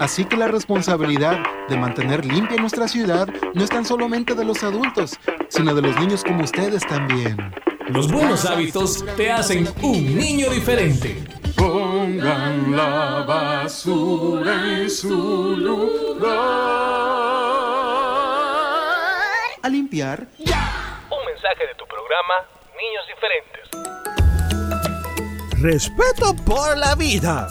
Así 0.00 0.24
que 0.24 0.36
la 0.36 0.48
responsabilidad 0.48 1.38
de 1.68 1.76
mantener 1.76 2.24
limpia 2.24 2.56
nuestra 2.56 2.88
ciudad 2.88 3.28
no 3.54 3.62
es 3.62 3.70
tan 3.70 3.84
solamente 3.84 4.34
de 4.34 4.44
los 4.44 4.62
adultos, 4.64 5.18
sino 5.48 5.74
de 5.74 5.82
los 5.82 5.96
niños 5.98 6.24
como 6.24 6.42
ustedes 6.42 6.84
también. 6.86 7.36
Los 7.88 8.10
buenos 8.10 8.44
hábitos 8.44 9.04
te 9.16 9.30
hacen 9.30 9.68
un 9.82 10.16
niño 10.16 10.50
diferente. 10.50 11.22
Pongan 11.56 12.74
la 12.74 13.24
basura 13.26 14.80
en 14.80 14.90
su 14.90 15.56
lugar. 15.56 16.34
A 19.62 19.68
limpiar. 19.68 20.26
Un 20.38 21.24
mensaje 21.26 21.66
de 21.66 21.74
tu 21.78 21.84
programa 21.86 22.34
Niños 22.76 23.06
Diferentes. 23.06 23.70
Respeto 25.62 26.34
por 26.44 26.76
la 26.76 26.94
vida. 26.94 27.48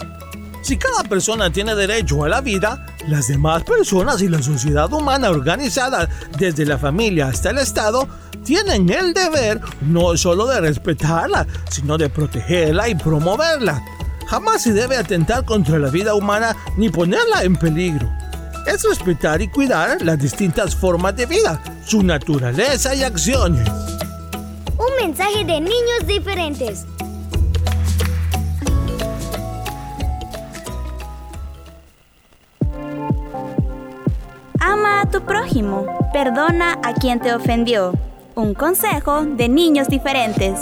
Si 0.63 0.77
cada 0.77 1.03
persona 1.03 1.51
tiene 1.51 1.75
derecho 1.75 2.23
a 2.23 2.29
la 2.29 2.39
vida, 2.39 2.85
las 3.09 3.27
demás 3.27 3.63
personas 3.63 4.21
y 4.21 4.29
la 4.29 4.41
sociedad 4.41 4.91
humana 4.93 5.29
organizada, 5.29 6.07
desde 6.39 6.65
la 6.65 6.77
familia 6.77 7.27
hasta 7.27 7.49
el 7.49 7.57
Estado, 7.57 8.07
tienen 8.45 8.89
el 8.89 9.13
deber 9.13 9.59
no 9.81 10.15
solo 10.15 10.45
de 10.47 10.61
respetarla, 10.61 11.45
sino 11.69 11.97
de 11.97 12.09
protegerla 12.09 12.87
y 12.87 12.95
promoverla. 12.95 13.83
Jamás 14.27 14.63
se 14.63 14.71
debe 14.71 14.95
atentar 14.95 15.43
contra 15.43 15.77
la 15.79 15.89
vida 15.89 16.15
humana 16.15 16.55
ni 16.77 16.89
ponerla 16.89 17.43
en 17.43 17.57
peligro. 17.57 18.09
Es 18.65 18.83
respetar 18.83 19.41
y 19.41 19.49
cuidar 19.49 20.01
las 20.01 20.17
distintas 20.17 20.73
formas 20.73 21.13
de 21.17 21.25
vida, 21.25 21.61
su 21.85 22.03
naturaleza 22.03 22.95
y 22.95 23.03
acciones. 23.03 23.67
Un 24.77 24.95
mensaje 24.97 25.43
de 25.43 25.59
niños 25.59 26.07
diferentes. 26.07 26.85
Ama 34.65 35.01
a 35.01 35.05
tu 35.07 35.19
prójimo. 35.19 35.85
Perdona 36.13 36.79
a 36.83 36.93
quien 36.93 37.19
te 37.19 37.33
ofendió. 37.33 37.91
Un 38.33 38.53
consejo 38.53 39.25
de 39.25 39.49
niños 39.49 39.89
diferentes. 39.89 40.57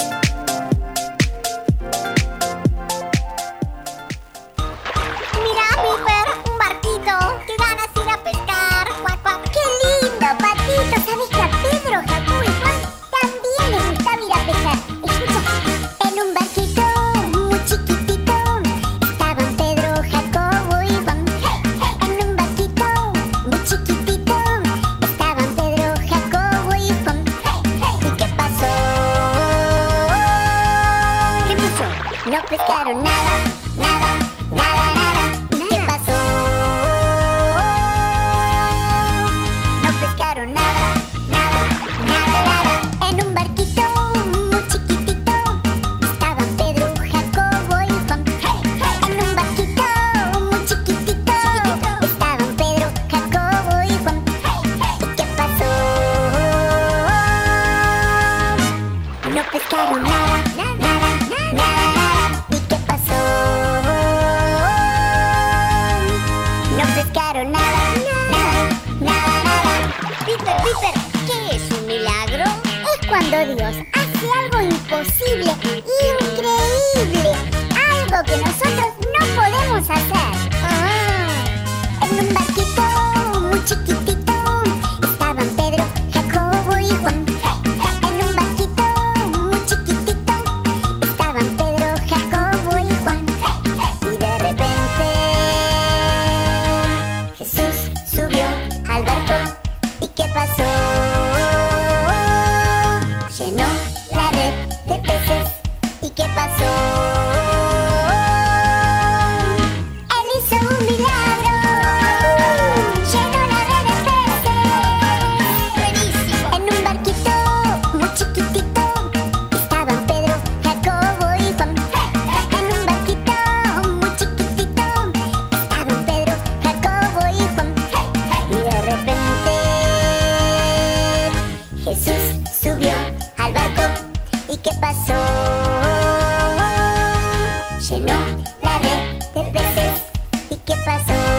La 138.62 138.78
red 138.80 139.20
de 139.34 139.52
peces. 139.52 140.04
¿Y 140.50 140.56
qué 140.58 140.76
pasó? 140.86 141.31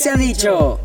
Se 0.00 0.08
ha 0.08 0.16
dicho. 0.16 0.79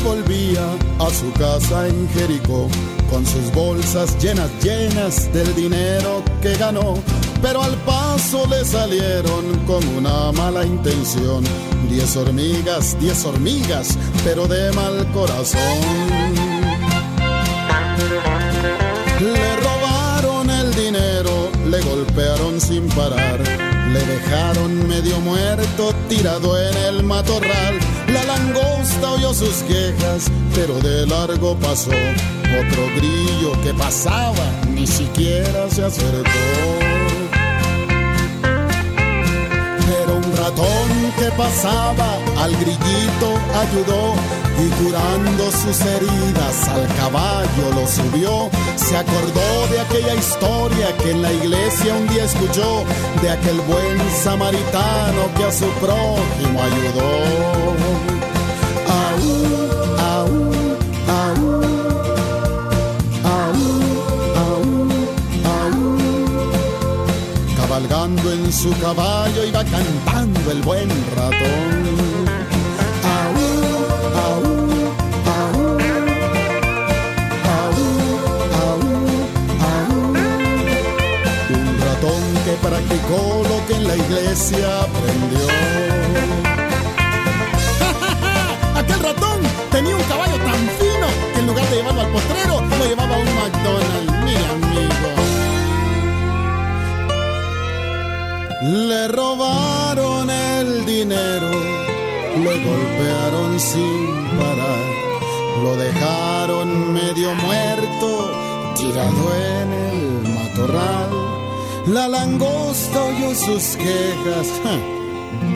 Volvía 0.00 0.64
a 0.98 1.10
su 1.10 1.32
casa 1.32 1.88
en 1.88 2.08
Jericó 2.10 2.68
con 3.10 3.26
sus 3.26 3.52
bolsas 3.52 4.16
llenas, 4.22 4.50
llenas 4.62 5.32
del 5.32 5.54
dinero 5.54 6.22
que 6.40 6.54
ganó. 6.56 6.94
Pero 7.42 7.62
al 7.62 7.74
paso 7.78 8.46
le 8.48 8.64
salieron 8.64 9.56
con 9.66 9.86
una 9.88 10.30
mala 10.32 10.64
intención. 10.64 11.42
Diez 11.88 12.16
hormigas, 12.16 12.96
diez 13.00 13.24
hormigas, 13.24 13.98
pero 14.24 14.46
de 14.46 14.70
mal 14.72 15.10
corazón. 15.12 15.60
Le 19.20 19.56
robaron 19.56 20.50
el 20.50 20.74
dinero, 20.74 21.50
le 21.68 21.80
golpearon 21.80 22.60
sin 22.60 22.86
parar. 22.88 23.40
Le 23.92 24.00
dejaron 24.06 24.86
medio 24.86 25.18
muerto 25.20 25.92
tirado 26.08 26.56
en 26.60 26.76
el 26.76 27.02
matorral. 27.02 27.80
La 28.12 28.24
langosta 28.24 29.12
oyó 29.12 29.32
sus 29.32 29.62
quejas, 29.62 30.30
pero 30.54 30.74
de 30.80 31.06
largo 31.06 31.56
pasó. 31.56 31.90
Otro 31.90 32.86
grillo 32.96 33.52
que 33.62 33.72
pasaba 33.72 34.44
ni 34.68 34.86
siquiera 34.86 35.70
se 35.70 35.84
acercó. 35.84 36.99
Ratón 40.40 40.88
que 41.18 41.30
pasaba, 41.36 42.16
al 42.38 42.52
grillito 42.56 43.28
ayudó 43.62 44.14
y 44.58 44.68
curando 44.82 45.50
sus 45.50 45.80
heridas 45.80 46.68
al 46.68 46.86
caballo 46.96 47.64
lo 47.74 47.86
subió. 47.86 48.50
Se 48.76 48.96
acordó 48.96 49.66
de 49.70 49.80
aquella 49.80 50.14
historia 50.14 50.96
que 50.98 51.10
en 51.10 51.22
la 51.22 51.32
iglesia 51.32 51.94
un 51.94 52.08
día 52.08 52.24
escuchó, 52.24 52.84
de 53.22 53.30
aquel 53.30 53.60
buen 53.60 53.98
samaritano 54.22 55.22
que 55.36 55.44
a 55.44 55.52
su 55.52 55.66
prójimo 55.80 56.62
ayudó. 56.62 58.29
Cabalgando 68.10 68.32
en 68.32 68.52
su 68.52 68.70
caballo 68.80 69.44
iba 69.44 69.64
cantando 69.64 70.50
el 70.50 70.62
buen 70.62 70.88
ratón. 71.14 71.86
Aú, 73.04 73.46
aú, 74.24 74.44
aú, 75.26 75.78
aú, 77.54 77.86
aú, 78.58 78.84
aú. 79.70 79.98
Un 81.54 81.66
ratón 81.80 82.22
que 82.44 82.52
practicó 82.66 83.18
lo 83.48 83.56
que 83.66 83.74
en 83.74 83.84
la 83.86 83.96
iglesia 83.96 84.80
aprendió. 84.80 85.46
Aquel 88.76 89.00
ratón 89.00 89.40
tenía 89.70 89.96
un 89.96 90.02
caballo 90.04 90.36
tan 90.36 90.68
fino 90.80 91.06
que 91.34 91.40
en 91.40 91.46
lugar 91.46 91.68
de 91.68 91.76
llevarlo 91.76 92.00
al 92.00 92.08
potrero, 92.08 92.60
lo 92.78 92.84
llevaba 92.86 93.14
a 93.14 93.18
un 93.18 93.34
McDonald's, 93.36 94.12
mi 94.24 94.34
amigo. 94.34 94.89
Le 98.62 99.08
robaron 99.08 100.28
el 100.28 100.84
dinero, 100.84 101.48
le 102.44 102.62
golpearon 102.62 103.58
sin 103.58 104.06
parar, 104.38 105.62
lo 105.62 105.76
dejaron 105.76 106.92
medio 106.92 107.34
muerto, 107.36 108.30
tirado 108.76 109.34
en 109.34 109.72
el 109.72 110.34
matorral. 110.34 111.10
La 111.86 112.06
langosta 112.06 113.02
oyó 113.02 113.34
sus 113.34 113.76
quejas, 113.76 114.46
ja, 114.62 114.76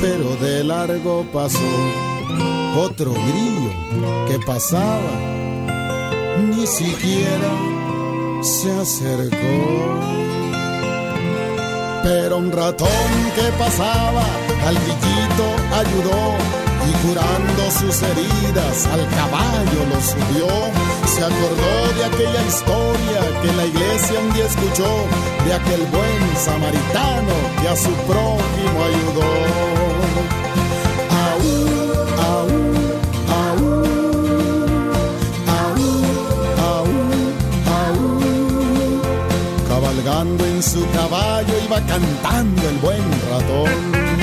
pero 0.01 0.35
de 0.37 0.65
largo 0.65 1.27
pasó 1.31 1.59
otro 2.79 3.13
grillo 3.13 4.27
que 4.29 4.39
pasaba, 4.47 5.13
ni 6.39 6.67
siquiera 6.67 7.53
se 8.41 8.73
acercó. 8.73 10.34
Pero 12.05 12.37
un 12.37 12.53
ratón 12.53 12.87
que 13.35 13.51
pasaba 13.59 14.25
al 14.67 14.75
grillito 14.75 15.47
ayudó 15.73 16.37
y 16.87 16.93
curando 17.01 17.71
sus 17.71 18.03
heridas 18.03 18.87
al 18.93 19.09
caballo 19.09 19.81
lo 19.89 19.99
subió. 20.03 20.49
Se 21.07 21.25
acordó 21.25 21.95
de 21.97 22.05
aquella 22.05 22.47
historia 22.47 23.21
que 23.41 23.53
la 23.55 23.65
iglesia 23.65 24.21
un 24.21 24.35
día 24.35 24.45
escuchó, 24.45 25.07
de 25.47 25.55
aquel 25.55 25.81
buen 25.87 26.37
samaritano 26.37 27.33
que 27.63 27.69
a 27.69 27.77
su 27.77 27.91
prójimo 28.05 28.85
ayudó. 28.85 29.94
En 40.25 40.63
su 40.63 40.87
caballo 40.93 41.55
iba 41.67 41.81
cantando 41.87 42.69
el 42.69 42.77
buen 42.79 43.03
ratón. 43.31 44.15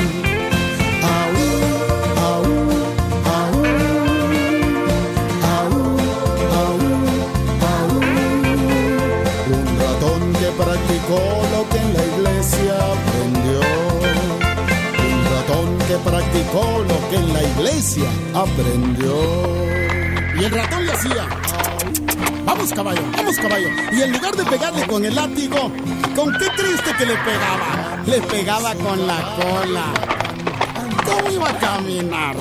practicó 10.58 11.20
lo 11.52 11.70
que 11.70 11.78
en 11.78 11.94
la 11.94 12.06
iglesia 12.06 12.74
aprendió. 12.94 13.60
Un 15.10 15.20
ratón 15.36 15.78
que 15.88 16.10
practicó 16.10 16.86
lo 16.88 17.10
que 17.10 17.16
en 17.16 17.34
la 17.34 17.44
iglesia 17.44 18.10
aprendió. 18.34 19.16
Y 20.40 20.44
el 20.44 20.52
ratón 20.52 20.86
le 20.86 20.92
hacía. 20.92 21.41
Vamos 22.62 22.76
caballo, 22.76 23.02
vamos 23.18 23.38
caballo. 23.38 23.70
Y 23.92 24.04
en 24.04 24.12
lugar 24.12 24.36
de 24.36 24.46
pegarle 24.46 24.86
con 24.86 25.04
el 25.04 25.16
látigo, 25.16 25.72
con 26.16 26.32
qué 26.38 26.48
triste 26.56 26.94
que 26.96 27.08
le 27.08 27.16
pegaba. 27.18 28.04
Le 28.06 28.22
pegaba 28.22 28.76
con 28.76 29.08
la 29.08 29.36
cola. 29.36 29.86
¿Cómo 31.04 31.32
iba 31.32 31.50
a 31.50 31.58
caminar? 31.58 32.36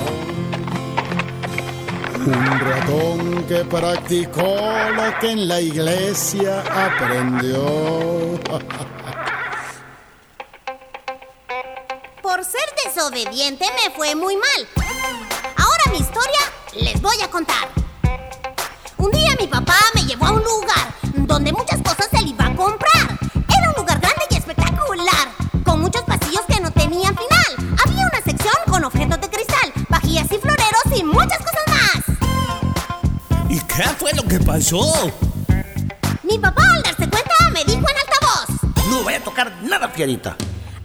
Un 2.23 2.59
ratón 2.59 3.45
que 3.47 3.65
practicó 3.65 4.43
lo 4.43 5.19
que 5.19 5.31
en 5.31 5.47
la 5.47 5.59
iglesia 5.59 6.61
aprendió. 6.69 8.39
Por 12.21 12.45
ser 12.45 12.69
desobediente 12.85 13.65
me 13.83 13.91
fue 13.95 14.13
muy 14.13 14.35
mal. 14.35 14.67
Ahora 15.57 15.83
mi 15.91 15.97
historia 15.97 16.41
les 16.75 17.01
voy 17.01 17.19
a 17.23 17.27
contar. 17.27 17.81
Un 19.01 19.09
día 19.09 19.35
mi 19.39 19.47
papá 19.47 19.79
me 19.95 20.03
llevó 20.03 20.27
a 20.27 20.31
un 20.31 20.43
lugar 20.43 20.93
donde 21.15 21.51
muchas 21.51 21.81
cosas 21.81 22.07
él 22.13 22.27
iba 22.27 22.45
a 22.45 22.55
comprar. 22.55 23.17
Era 23.33 23.69
un 23.69 23.75
lugar 23.75 23.99
grande 23.99 24.25
y 24.29 24.35
espectacular, 24.35 25.27
con 25.65 25.81
muchos 25.81 26.03
pasillos 26.03 26.43
que 26.47 26.61
no 26.61 26.69
tenían 26.69 27.15
final. 27.15 27.75
Había 27.83 28.05
una 28.05 28.21
sección 28.23 28.53
con 28.69 28.83
objetos 28.83 29.19
de 29.19 29.27
cristal, 29.27 29.73
vajillas 29.89 30.31
y 30.31 30.37
floreros 30.37 30.85
y 30.95 31.03
muchas 31.03 31.39
cosas 31.39 31.61
¿Y 33.49 33.59
qué 33.61 33.83
fue 33.97 34.13
lo 34.13 34.23
que 34.23 34.39
pasó? 34.39 35.11
Mi 36.21 36.37
papá 36.37 36.61
al 36.75 36.83
darse 36.83 37.09
cuenta 37.09 37.33
me 37.51 37.65
dijo 37.65 37.79
en 37.79 37.97
altavoz. 37.97 38.87
No 38.87 39.01
voy 39.01 39.15
a 39.15 39.23
tocar 39.23 39.51
nada, 39.63 39.89
Fierita. 39.89 40.37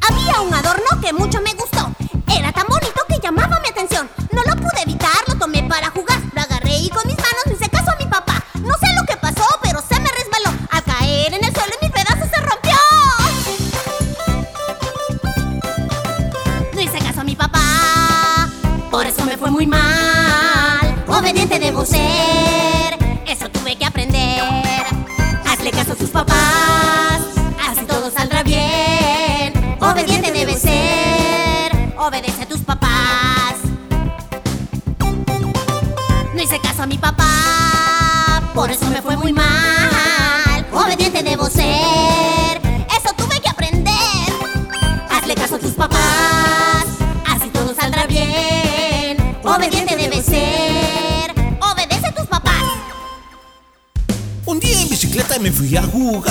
Había 0.09 0.41
un 0.41 0.55
adorno 0.55 1.01
que 1.03 1.13
mucho 1.13 1.43
me 1.43 1.53
gustó. 1.53 1.96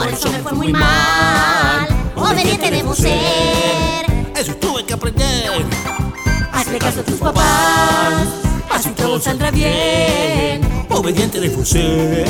Por 0.00 0.08
eso 0.08 0.32
me 0.32 0.38
fue 0.38 0.52
muy 0.52 0.72
mal. 0.72 1.86
Obediente 2.16 2.70
debo 2.70 2.94
ser. 2.94 4.06
Eso 4.34 4.54
tuve 4.54 4.82
que 4.86 4.94
aprender. 4.94 5.66
Hazle 6.50 6.78
caso 6.78 7.00
a 7.00 7.02
tus 7.02 7.16
papás. 7.16 8.26
Así 8.70 8.88
todo 8.92 9.20
saldrá 9.20 9.50
bien. 9.50 10.86
Obediente 10.88 11.38
debo 11.38 11.62
ser. 11.66 12.26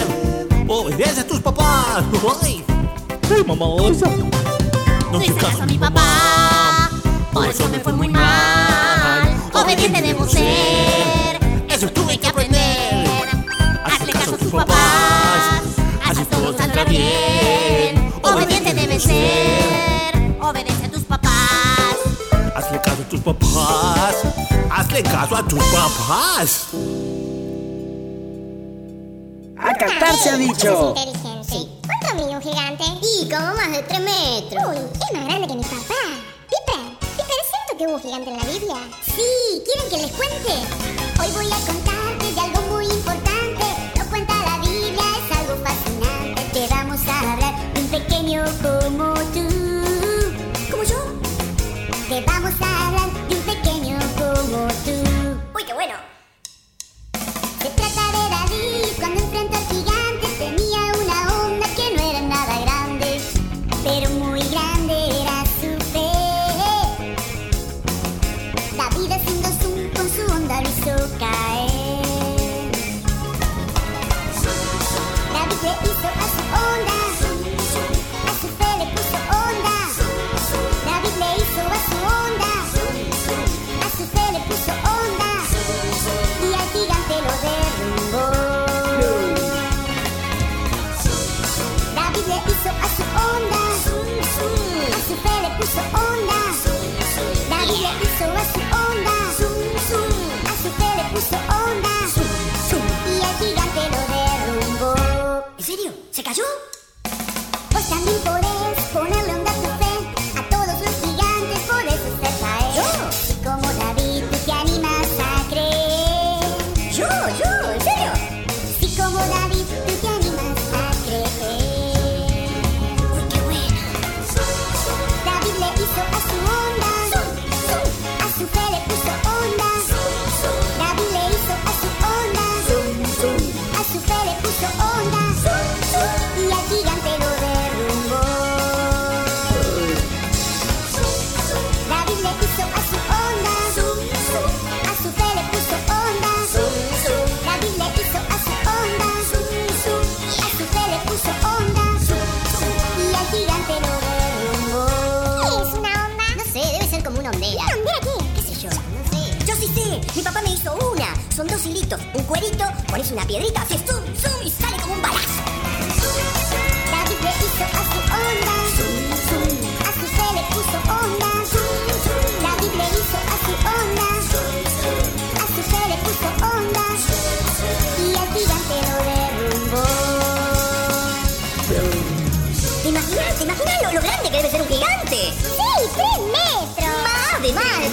Obedece 0.67 1.21
a 1.21 1.27
tus 1.29 1.39
papás. 1.39 2.03
Ay, 2.43 2.65
ay 3.33 3.45
mamosa. 3.47 4.11
No 5.13 5.23
hice 5.23 5.35
caso 5.35 5.63
a 5.63 5.67
mi 5.67 5.79
papá. 5.79 6.91
Por 7.33 7.47
eso 7.47 7.69
me 7.69 7.79
fue 7.79 7.93
muy 7.93 8.09
mal. 8.09 9.33
Obediente 9.53 10.03
debo 10.03 10.27
ser. 10.27 11.39
Eso 11.69 11.89
tuve 11.91 12.19
que 12.19 12.27
aprender. 12.27 13.07
Hazle 13.85 14.13
caso 14.13 14.35
a 14.35 14.39
tus 14.39 14.51
papás. 14.51 15.60
Bien. 16.89 18.13
Obediente 18.23 18.75
debe 18.75 18.99
ser. 18.99 20.37
Obedece 20.41 20.87
a 20.87 20.91
tus 20.91 21.05
papás. 21.05 21.31
Hazle 22.55 22.81
caso 22.81 23.03
a 23.03 23.09
tus 23.09 23.21
papás. 23.21 24.17
Hazle 24.71 25.03
caso 25.03 25.37
a 25.37 25.43
tus 25.49 25.65
papás. 25.65 26.67
A 29.59 29.75
cantar 29.75 30.15
se 30.17 30.31
ha 30.31 30.37
dicho. 30.37 30.95
inteligente. 30.97 31.69
¿Cuánto 31.87 32.15
mide 32.17 32.37
un 32.37 32.43
gigante? 32.43 32.85
Y 33.03 33.29
como 33.29 33.55
más 33.55 33.71
de 33.73 33.83
3 33.83 34.01
metros. 34.01 34.65
Uy, 34.69 34.77
es 34.77 35.13
más 35.19 35.25
grande 35.27 35.47
que 35.49 35.55
mi 35.55 35.63
papá. 35.63 36.03
Piper, 36.49 36.99
Piper, 36.99 37.37
¿es 37.41 37.49
cierto 37.51 37.77
que 37.79 37.87
hubo 37.87 37.95
un 37.95 38.03
gigante 38.03 38.31
en 38.31 38.37
la 38.39 38.45
Biblia? 38.45 38.77
Sí, 39.05 39.63
¿quieren 39.65 39.91
que 39.91 39.99
les 39.99 40.13
cuente? 40.13 40.53
Hoy 41.21 41.31
voy 41.35 41.47
a 41.47 41.67
contarte 41.67 42.33
de 42.33 42.41
algo 42.41 42.60
de 48.31 48.39
un 48.39 48.51
pequeño 48.55 48.95
como 48.97 49.50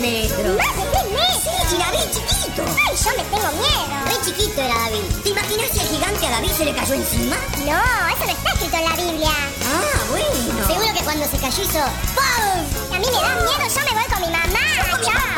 No 0.08 0.14
sé 0.14 0.84
qué. 0.92 1.70
Sí, 1.70 1.76
David 1.78 2.08
chiquito. 2.14 2.64
Ay, 2.64 2.96
yo 2.96 3.12
me 3.18 3.24
tengo 3.26 3.52
miedo. 3.60 4.06
Re 4.06 4.16
chiquito 4.24 4.62
era 4.62 4.74
David. 4.74 5.04
¿Te 5.22 5.30
imaginas 5.30 5.70
si 5.74 5.80
el 5.80 5.88
gigante 5.90 6.28
a 6.28 6.30
David 6.30 6.52
se 6.52 6.64
le 6.64 6.74
cayó 6.74 6.94
encima? 6.94 7.36
No, 7.66 8.08
eso 8.08 8.24
no 8.26 8.32
está 8.32 8.52
escrito 8.54 8.78
en 8.78 8.86
la 8.86 8.96
Biblia. 8.96 9.32
Ah, 9.66 10.00
bueno. 10.10 10.66
Seguro 10.66 10.94
que 10.94 11.04
cuando 11.04 11.26
se 11.26 11.38
cayó 11.38 11.62
hizo 11.62 11.80
¡Pum! 12.16 12.96
A 12.96 13.00
mí 13.00 13.06
me 13.06 13.20
da 13.22 13.36
miedo, 13.36 13.68
yo 13.68 13.82
me 13.84 14.00
voy 14.00 14.10
con 14.10 14.22
mi 14.22 14.30
mamá. 14.30 14.92
Con 14.92 15.02
mi 15.02 15.08
mamá. 15.08 15.37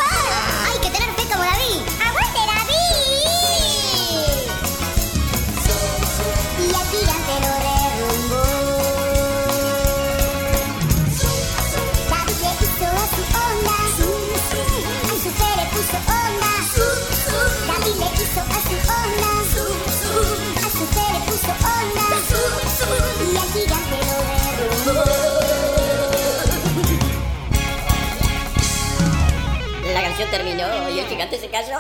terminó 30.30 30.90
y 30.90 31.00
el 31.00 31.08
gigante 31.08 31.40
se 31.40 31.50
cayó. 31.50 31.78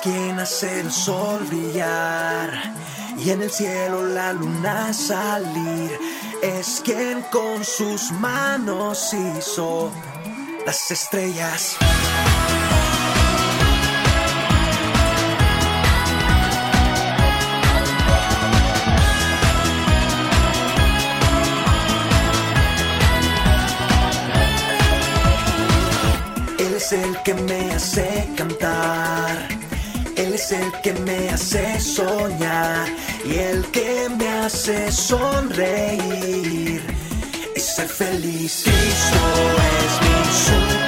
quien 0.00 0.38
hace 0.38 0.80
el 0.80 0.92
sol 0.92 1.44
brillar 1.48 2.50
y 3.18 3.30
en 3.30 3.42
el 3.42 3.50
cielo 3.50 4.06
la 4.06 4.32
luna 4.32 4.92
salir 4.92 6.07
es 6.56 6.80
quien 6.84 7.22
con 7.30 7.64
sus 7.64 8.10
manos 8.12 9.12
hizo 9.12 9.90
las 10.64 10.90
estrellas. 10.90 11.76
Él 26.58 26.74
es 26.74 26.92
el 26.92 27.22
que 27.22 27.34
me 27.34 27.72
hace 27.72 28.28
cantar 28.36 29.48
él 30.18 30.34
es 30.34 30.50
el 30.50 30.72
que 30.82 30.92
me 30.94 31.30
hace 31.30 31.80
soñar 31.80 32.88
y 33.24 33.36
el 33.36 33.64
que 33.66 34.08
me 34.18 34.28
hace 34.28 34.90
sonreír 34.90 36.82
y 37.54 37.60
ser 37.60 37.88
feliz. 37.88 38.64
Cristo 38.64 39.20
es 39.78 39.92
mi 40.02 40.18
sueño. 40.44 40.87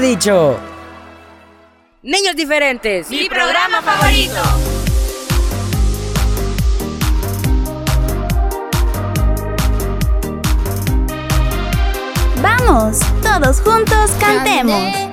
dicho. 0.00 0.58
Niños 2.02 2.36
diferentes. 2.36 3.10
Mi 3.10 3.28
programa 3.28 3.82
favorito. 3.82 4.40
Vamos, 12.40 12.98
todos 13.22 13.60
juntos 13.60 14.12
cantemos. 14.20 15.07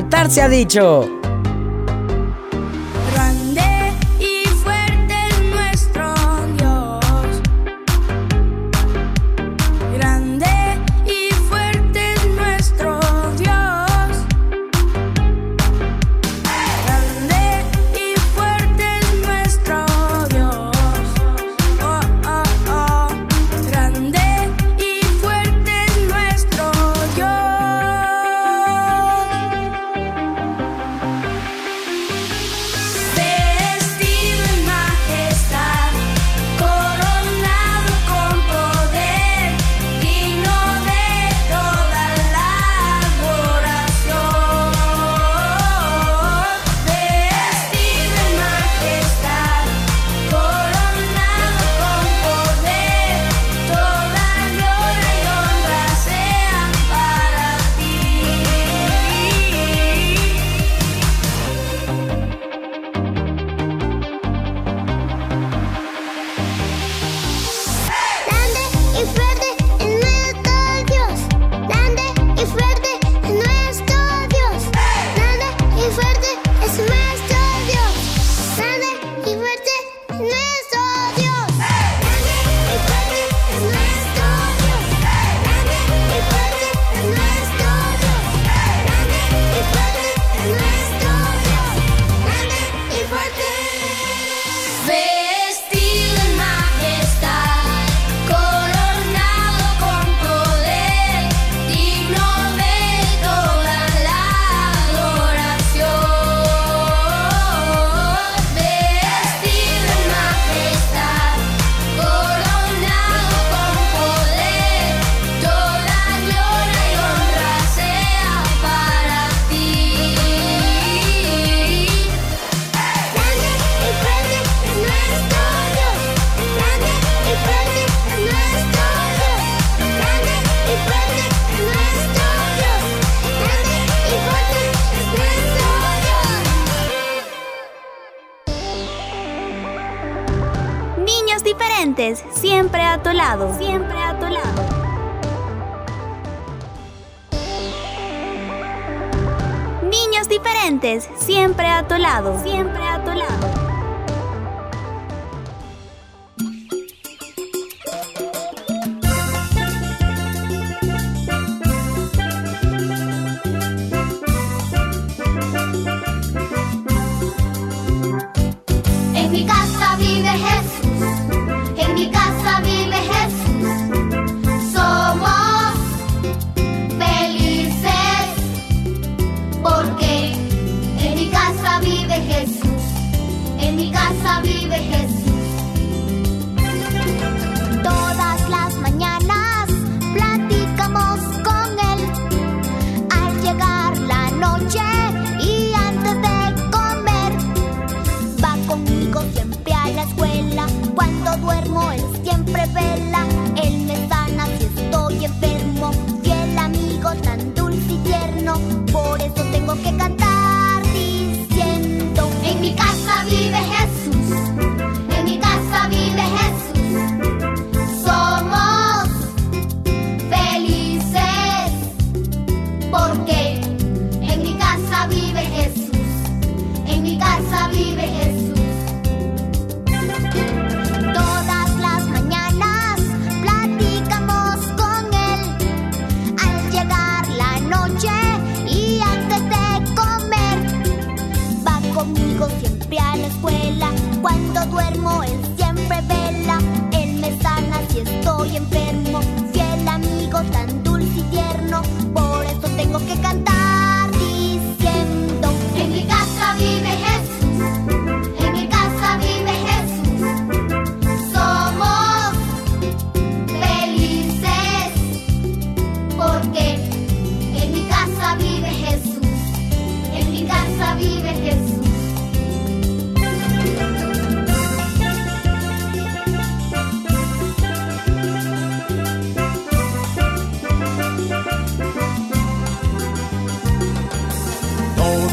Descartar 0.00 0.30
se 0.30 0.40
ha 0.40 0.48
dicho. 0.48 1.19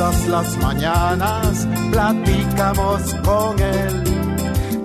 Las 0.08 0.58
mañanas 0.58 1.68
platicamos 1.92 3.14
con 3.26 3.60
él. 3.60 4.04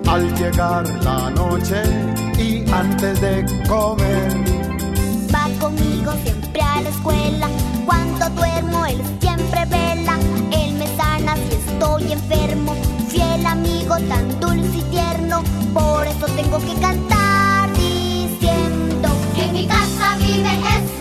Al 0.05 0.35
llegar 0.35 0.85
la 1.01 1.29
noche 1.29 1.81
y 2.37 2.69
antes 2.69 3.21
de 3.21 3.45
comer. 3.67 4.29
Va 5.33 5.47
conmigo 5.61 6.11
siempre 6.23 6.61
a 6.61 6.81
la 6.81 6.89
escuela. 6.89 7.47
Cuando 7.85 8.29
duermo, 8.31 8.85
él 8.85 9.01
siempre 9.21 9.65
vela. 9.65 10.17
Él 10.51 10.73
me 10.73 10.87
sana 10.97 11.35
si 11.35 11.55
estoy 11.55 12.11
enfermo. 12.11 12.75
Fiel 13.07 13.45
amigo, 13.45 13.95
tan 14.09 14.39
dulce 14.41 14.77
y 14.77 14.83
tierno. 14.91 15.41
Por 15.73 16.05
eso 16.05 16.25
tengo 16.35 16.57
que 16.59 16.73
cantar 16.81 17.69
diciendo: 17.73 19.07
En 19.37 19.53
mi 19.53 19.67
casa 19.67 20.17
vive 20.17 20.49
Jesús. 20.49 20.92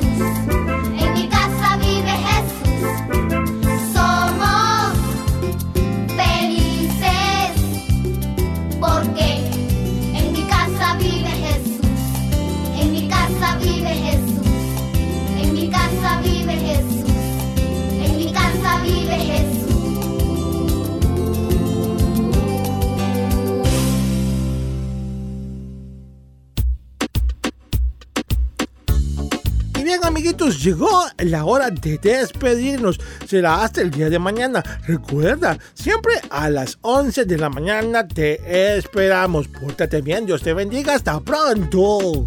Llegó 30.51 31.05
la 31.19 31.45
hora 31.45 31.71
de 31.71 31.99
despedirnos. 31.99 33.01
Será 33.27 33.63
hasta 33.63 33.81
el 33.81 33.91
día 33.91 34.11
de 34.11 34.19
mañana. 34.19 34.63
Recuerda, 34.87 35.59
siempre 35.75 36.15
a 36.31 36.51
las 36.51 36.79
11 36.83 37.25
de 37.25 37.39
la 37.39 37.49
mañana 37.49 38.07
te 38.07 38.77
esperamos. 38.77 39.49
Pórtate 39.49 40.01
bien, 40.03 40.27
Dios 40.27 40.43
te 40.43 40.53
bendiga. 40.53 40.95
Hasta 40.95 41.21
pronto. 41.21 42.27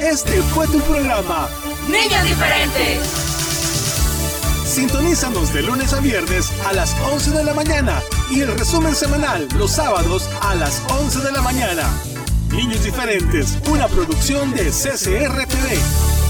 Este 0.00 0.42
fue 0.42 0.66
tu 0.68 0.78
programa. 0.80 1.48
Niños 1.88 2.24
diferentes. 2.24 3.33
Sintonízanos 4.74 5.54
de 5.54 5.62
lunes 5.62 5.92
a 5.92 6.00
viernes 6.00 6.50
a 6.66 6.72
las 6.72 6.96
11 7.12 7.30
de 7.30 7.44
la 7.44 7.54
mañana 7.54 8.02
y 8.28 8.40
el 8.40 8.58
resumen 8.58 8.92
semanal 8.92 9.46
los 9.56 9.70
sábados 9.70 10.28
a 10.40 10.56
las 10.56 10.82
11 10.90 11.20
de 11.20 11.30
la 11.30 11.42
mañana. 11.42 11.84
Niños 12.50 12.82
diferentes, 12.82 13.56
una 13.70 13.86
producción 13.86 14.52
de 14.52 14.64
CCR 14.70 15.46
TV. 15.46 16.23